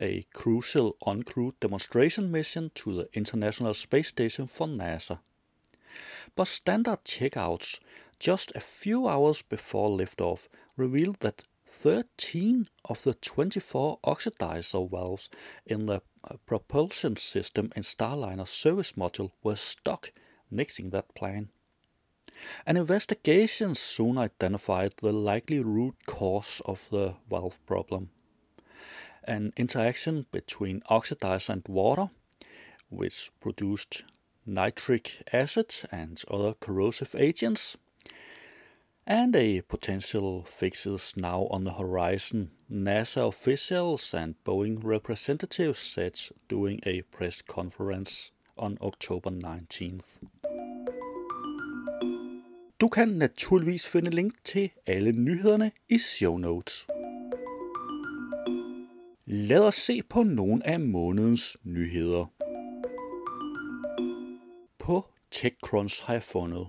a 0.00 0.22
crucial 0.32 0.96
uncrewed 1.04 1.58
demonstration 1.58 2.30
mission 2.30 2.70
to 2.76 2.94
the 2.94 3.08
International 3.12 3.74
Space 3.74 4.06
Station 4.06 4.46
for 4.46 4.68
NASA. 4.68 5.18
But 6.36 6.48
standard 6.48 7.04
checkouts 7.04 7.80
just 8.18 8.52
a 8.54 8.60
few 8.60 9.06
hours 9.08 9.42
before 9.42 9.88
liftoff 9.88 10.48
revealed 10.76 11.20
that 11.20 11.42
13 11.66 12.68
of 12.86 13.02
the 13.04 13.14
24 13.14 14.00
oxidizer 14.02 14.90
valves 14.90 15.30
in 15.64 15.86
the 15.86 16.00
uh, 16.24 16.36
propulsion 16.46 17.14
system 17.16 17.70
in 17.76 17.82
Starliner's 17.82 18.50
service 18.50 18.94
module 18.94 19.30
were 19.42 19.54
stuck, 19.54 20.10
nixing 20.52 20.90
that 20.90 21.14
plan. 21.14 21.50
An 22.66 22.76
investigation 22.76 23.74
soon 23.74 24.18
identified 24.18 24.94
the 24.96 25.12
likely 25.12 25.60
root 25.60 25.94
cause 26.06 26.60
of 26.64 26.88
the 26.90 27.14
valve 27.28 27.64
problem. 27.66 28.10
An 29.24 29.52
interaction 29.56 30.26
between 30.32 30.80
oxidizer 30.90 31.50
and 31.50 31.64
water, 31.68 32.10
which 32.90 33.30
produced 33.40 34.04
nitric 34.48 35.22
acid 35.32 35.74
and 35.92 36.24
other 36.30 36.54
corrosive 36.54 37.14
agents, 37.14 37.76
and 39.06 39.36
a 39.36 39.60
potential 39.60 40.44
fix 40.46 40.86
is 40.86 41.16
now 41.16 41.46
on 41.50 41.64
the 41.64 41.72
horizon, 41.72 42.50
NASA 42.70 43.28
officials 43.28 44.14
and 44.14 44.34
Boeing 44.44 44.82
representatives 44.82 45.78
said 45.78 46.18
during 46.48 46.80
a 46.84 47.02
press 47.02 47.42
conference 47.42 48.32
on 48.56 48.78
October 48.80 49.30
19th. 49.30 50.18
Du 52.80 52.88
kan 52.88 53.08
naturligvis 53.08 53.88
finde 53.88 54.10
link 54.10 54.32
til 54.44 54.70
alle 54.86 55.12
nyhederne 55.12 55.70
i 55.88 55.98
show 55.98 56.36
notes. 56.36 56.86
Lad 59.26 59.60
os 59.60 59.74
se 59.74 60.02
på 60.02 60.22
nogle 60.22 60.66
af 60.66 60.80
månedens 60.80 61.56
nyheder. 61.64 62.37
TechCrunch 65.30 66.02
har 66.04 66.14
jeg 66.14 66.22
fundet 66.22 66.68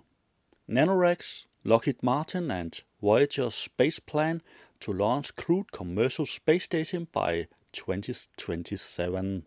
Nanoracks 0.67 1.47
Lockheed 1.63 2.03
Martin 2.03 2.51
and 2.51 2.71
Voyager's 3.01 3.55
space 3.55 3.99
plan 3.99 4.41
to 4.79 4.91
launch 4.91 5.35
crewed 5.35 5.71
commercial 5.71 6.25
space 6.25 6.65
station 6.65 7.05
by 7.05 7.47
2027. 7.73 9.45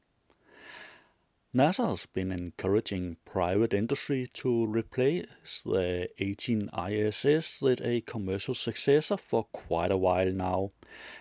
NASA 1.55 1.87
has 1.87 2.07
been 2.07 2.33
encouraging 2.33 3.19
private 3.27 3.75
industry 3.75 4.27
to 4.33 4.65
replace 4.65 5.61
the 5.67 6.09
18 6.19 6.71
ISS 6.73 7.61
with 7.61 7.83
a 7.85 8.01
commercial 8.01 8.55
successor 8.55 9.19
for 9.19 9.45
quite 9.53 9.93
a 9.93 9.99
while 9.99 10.33
now. 10.33 10.73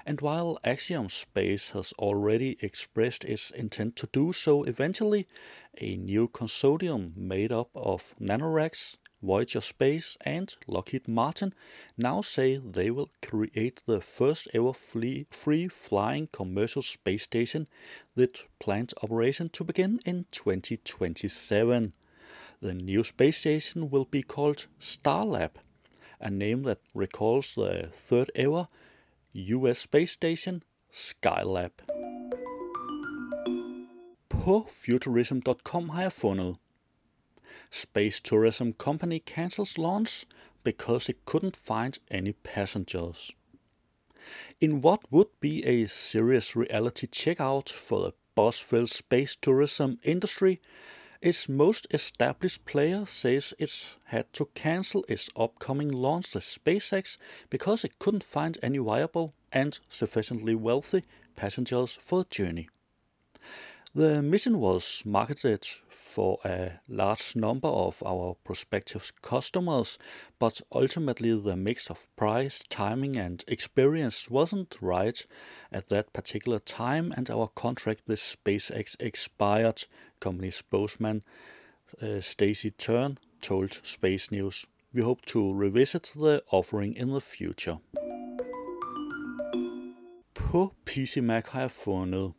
And 0.06 0.22
while 0.22 0.58
Axiom 0.64 1.10
Space 1.10 1.72
has 1.72 1.92
already 2.00 2.56
expressed 2.62 3.26
its 3.26 3.52
intent 3.52 3.98
to 3.98 4.08
do 4.14 4.32
so 4.32 4.64
eventually, 4.64 5.28
a 5.78 5.98
new 5.98 6.30
consortium 6.30 7.14
made 7.18 7.52
up 7.52 7.70
of 7.76 8.16
nanoracks, 8.18 8.96
Voyager 9.22 9.62
Space 9.62 10.18
and 10.22 10.56
Lockheed 10.68 11.08
Martin 11.08 11.54
now 11.98 12.22
say 12.22 12.58
they 12.58 12.90
will 12.90 13.10
create 13.22 13.84
the 13.86 14.02
first 14.02 14.48
ever 14.54 14.74
free 14.74 15.68
flying 15.68 16.28
commercial 16.32 16.82
space 16.82 17.24
station 17.24 17.68
with 18.16 18.48
planned 18.60 18.94
operation 19.04 19.50
to 19.50 19.64
begin 19.64 20.00
in 20.06 20.26
2027. 20.32 21.94
The 22.62 22.74
new 22.74 23.04
space 23.04 23.38
station 23.38 23.90
will 23.90 24.06
be 24.06 24.22
called 24.22 24.68
Starlab, 24.80 25.52
a 26.20 26.30
name 26.30 26.64
that 26.64 26.80
recalls 26.94 27.56
the 27.56 27.90
third 27.92 28.32
ever 28.36 28.68
US 29.34 29.80
space 29.80 30.12
station, 30.12 30.64
Skylab. 30.92 31.72
På 34.30 34.68
futurism.com 34.70 35.90
har 35.90 36.02
jeg 36.02 36.12
fundet 36.12 36.56
Space 37.72 38.20
tourism 38.20 38.74
company 38.74 39.20
cancels 39.20 39.78
launch 39.78 40.26
because 40.64 41.10
it 41.10 41.26
couldn't 41.26 41.56
find 41.56 41.98
any 42.12 42.34
passengers. 42.34 43.32
In 44.60 44.82
what 44.82 45.12
would 45.12 45.30
be 45.40 45.66
a 45.66 45.88
serious 45.88 46.56
reality 46.56 47.08
checkout 47.08 47.70
for 47.70 48.02
the 48.02 48.14
buzz-filled 48.36 48.90
space 48.90 49.36
tourism 49.36 50.00
industry, 50.04 50.60
its 51.22 51.48
most 51.48 51.88
established 51.92 52.66
player 52.66 53.06
says 53.06 53.54
it's 53.58 53.98
had 54.06 54.32
to 54.34 54.50
cancel 54.54 55.06
its 55.08 55.30
upcoming 55.36 55.90
launch 55.90 56.36
with 56.36 56.44
SpaceX 56.44 57.18
because 57.50 57.84
it 57.84 58.00
couldn't 58.00 58.24
find 58.24 58.58
any 58.62 58.80
viable 58.80 59.34
and 59.52 59.80
sufficiently 59.88 60.56
wealthy 60.56 61.04
passengers 61.36 61.98
for 62.02 62.24
the 62.24 62.30
journey. 62.30 62.68
The 63.94 64.22
mission 64.22 64.60
was 64.62 65.04
marketed 65.06 65.68
for 65.90 66.40
a 66.46 66.80
large 66.88 67.36
number 67.36 67.68
of 67.68 68.02
our 68.06 68.36
prospective 68.46 69.12
customers, 69.22 69.98
but 70.40 70.62
ultimately 70.72 71.38
the 71.38 71.58
mix 71.58 71.90
of 71.90 72.08
price, 72.16 72.64
timing, 72.70 73.18
and 73.18 73.44
experience 73.50 74.30
wasn't 74.30 74.78
right 74.82 75.26
at 75.74 75.90
that 75.90 76.14
particular 76.14 76.60
time, 76.60 77.14
and 77.18 77.30
our 77.30 77.50
contract 77.50 78.04
with 78.08 78.20
SpaceX 78.20 78.96
expired, 79.02 79.84
company 80.22 80.52
spokesman 80.52 81.24
uh, 82.02 82.22
Stacy 82.22 82.72
Turn 82.72 83.18
told 83.42 83.82
Space 83.84 84.32
News. 84.32 84.66
We 84.94 85.02
hope 85.04 85.26
to 85.28 85.54
revisit 85.54 86.14
the 86.16 86.42
offering 86.50 86.96
in 86.96 87.10
the 87.10 87.22
future. 87.22 87.78
På 90.34 90.74
PC 90.86 91.22
Mac 91.22 91.48
har 91.48 91.62
jeg 91.62 91.72
fundet 91.72 92.34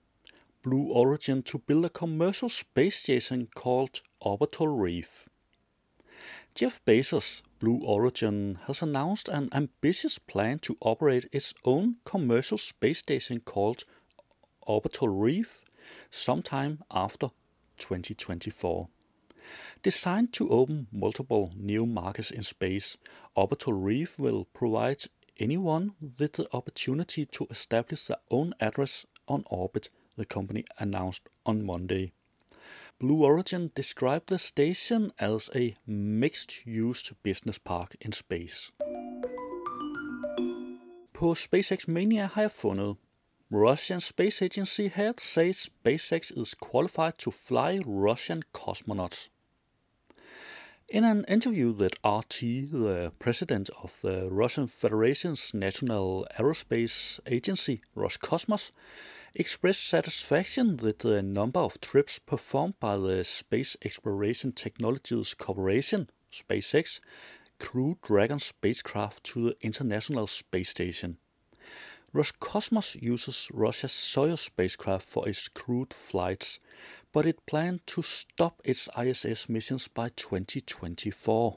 Blue 0.62 0.92
Origin 0.92 1.42
to 1.42 1.58
build 1.58 1.84
a 1.84 1.90
commercial 1.90 2.48
space 2.48 2.96
station 2.96 3.48
called 3.52 4.00
Orbital 4.20 4.68
Reef. 4.68 5.24
Jeff 6.54 6.84
Bezos' 6.84 7.42
Blue 7.58 7.80
Origin 7.82 8.60
has 8.66 8.80
announced 8.80 9.28
an 9.28 9.48
ambitious 9.52 10.20
plan 10.20 10.60
to 10.60 10.76
operate 10.80 11.26
its 11.32 11.52
own 11.64 11.96
commercial 12.04 12.58
space 12.58 12.98
station 12.98 13.40
called 13.40 13.84
Orbital 14.60 15.08
Reef 15.08 15.60
sometime 16.10 16.78
after 16.92 17.30
2024. 17.78 18.88
Designed 19.82 20.32
to 20.34 20.48
open 20.50 20.86
multiple 20.92 21.52
new 21.56 21.86
markets 21.86 22.30
in 22.30 22.44
space, 22.44 22.96
Orbital 23.34 23.72
Reef 23.72 24.16
will 24.16 24.44
provide 24.54 25.02
anyone 25.38 25.94
with 26.18 26.34
the 26.34 26.46
opportunity 26.52 27.26
to 27.26 27.48
establish 27.50 28.06
their 28.06 28.18
own 28.30 28.54
address 28.60 29.04
on 29.26 29.42
orbit, 29.50 29.88
the 30.16 30.24
company 30.24 30.64
announced 30.78 31.28
on 31.44 31.64
Monday. 31.64 32.12
Blue 32.98 33.24
Origin 33.24 33.70
described 33.74 34.28
the 34.28 34.38
station 34.38 35.12
as 35.18 35.50
a 35.54 35.74
mixed-use 35.86 37.12
business 37.22 37.58
park 37.58 37.96
in 38.00 38.12
space. 38.12 38.70
På 41.12 41.34
SpaceX 41.34 41.88
Mania 41.88 42.26
har 42.26 42.42
jeg 42.42 42.50
fundet 42.50 42.96
Russian 43.50 44.00
Space 44.00 44.44
Agency 44.44 44.88
head 44.88 45.20
says 45.20 45.68
SpaceX 45.68 46.32
is 46.40 46.54
qualified 46.54 47.18
to 47.18 47.30
fly 47.30 47.80
Russian 47.86 48.42
cosmonauts. 48.52 49.28
In 50.88 51.04
an 51.04 51.24
interview 51.28 51.70
with 51.70 51.94
RT, 52.04 52.70
the 52.70 53.12
president 53.18 53.70
of 53.82 54.00
the 54.02 54.28
Russian 54.30 54.68
Federation's 54.68 55.54
National 55.54 56.26
Aerospace 56.38 57.20
Agency, 57.26 57.80
Roscosmos, 57.96 58.72
expressed 59.34 59.86
satisfaction 59.86 60.76
with 60.76 60.98
the 60.98 61.22
number 61.22 61.60
of 61.60 61.80
trips 61.80 62.18
performed 62.18 62.74
by 62.80 62.96
the 62.96 63.24
Space 63.24 63.76
Exploration 63.84 64.52
Technologies 64.52 65.34
Corporation, 65.34 66.10
SpaceX, 66.30 67.00
Crew 67.58 67.96
Dragon 68.02 68.38
spacecraft 68.38 69.24
to 69.24 69.44
the 69.48 69.56
International 69.60 70.26
Space 70.26 70.68
Station. 70.68 71.16
Roscosmos 72.14 72.94
uses 73.00 73.48
Russia's 73.54 73.92
Soyuz 73.92 74.40
spacecraft 74.40 75.06
for 75.06 75.26
its 75.26 75.48
crewed 75.48 75.94
flights, 75.94 76.58
but 77.12 77.24
it 77.24 77.46
planned 77.46 77.86
to 77.86 78.02
stop 78.02 78.60
its 78.64 78.88
ISS 78.98 79.48
missions 79.48 79.88
by 79.88 80.10
2024. 80.10 81.56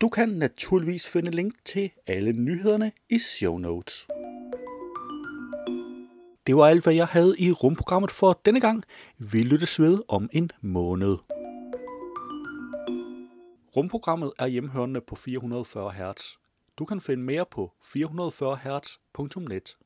Du 0.00 0.08
kan 0.08 0.28
naturligvis 0.28 1.08
finde 1.08 1.30
link 1.30 1.64
til 1.64 1.90
alle 2.06 2.32
nyhederne 2.32 2.92
i 3.10 3.18
show 3.18 3.58
notes. 3.58 4.06
Det 6.46 6.56
var 6.56 6.66
alt, 6.66 6.82
hvad 6.82 6.94
jeg 6.94 7.06
havde 7.06 7.34
i 7.38 7.52
rumprogrammet 7.52 8.10
for 8.10 8.40
denne 8.44 8.60
gang. 8.60 8.84
Vi 9.18 9.38
lyttes 9.42 9.80
ved 9.80 10.02
om 10.08 10.28
en 10.32 10.50
måned. 10.60 11.16
Rumprogrammet 13.76 14.32
er 14.38 14.46
hjemhørende 14.46 15.00
på 15.00 15.16
440 15.16 15.92
Hz. 15.92 16.36
Du 16.78 16.84
kan 16.84 17.00
finde 17.00 17.22
mere 17.22 17.44
på 17.50 17.72
440hz.net. 17.84 19.76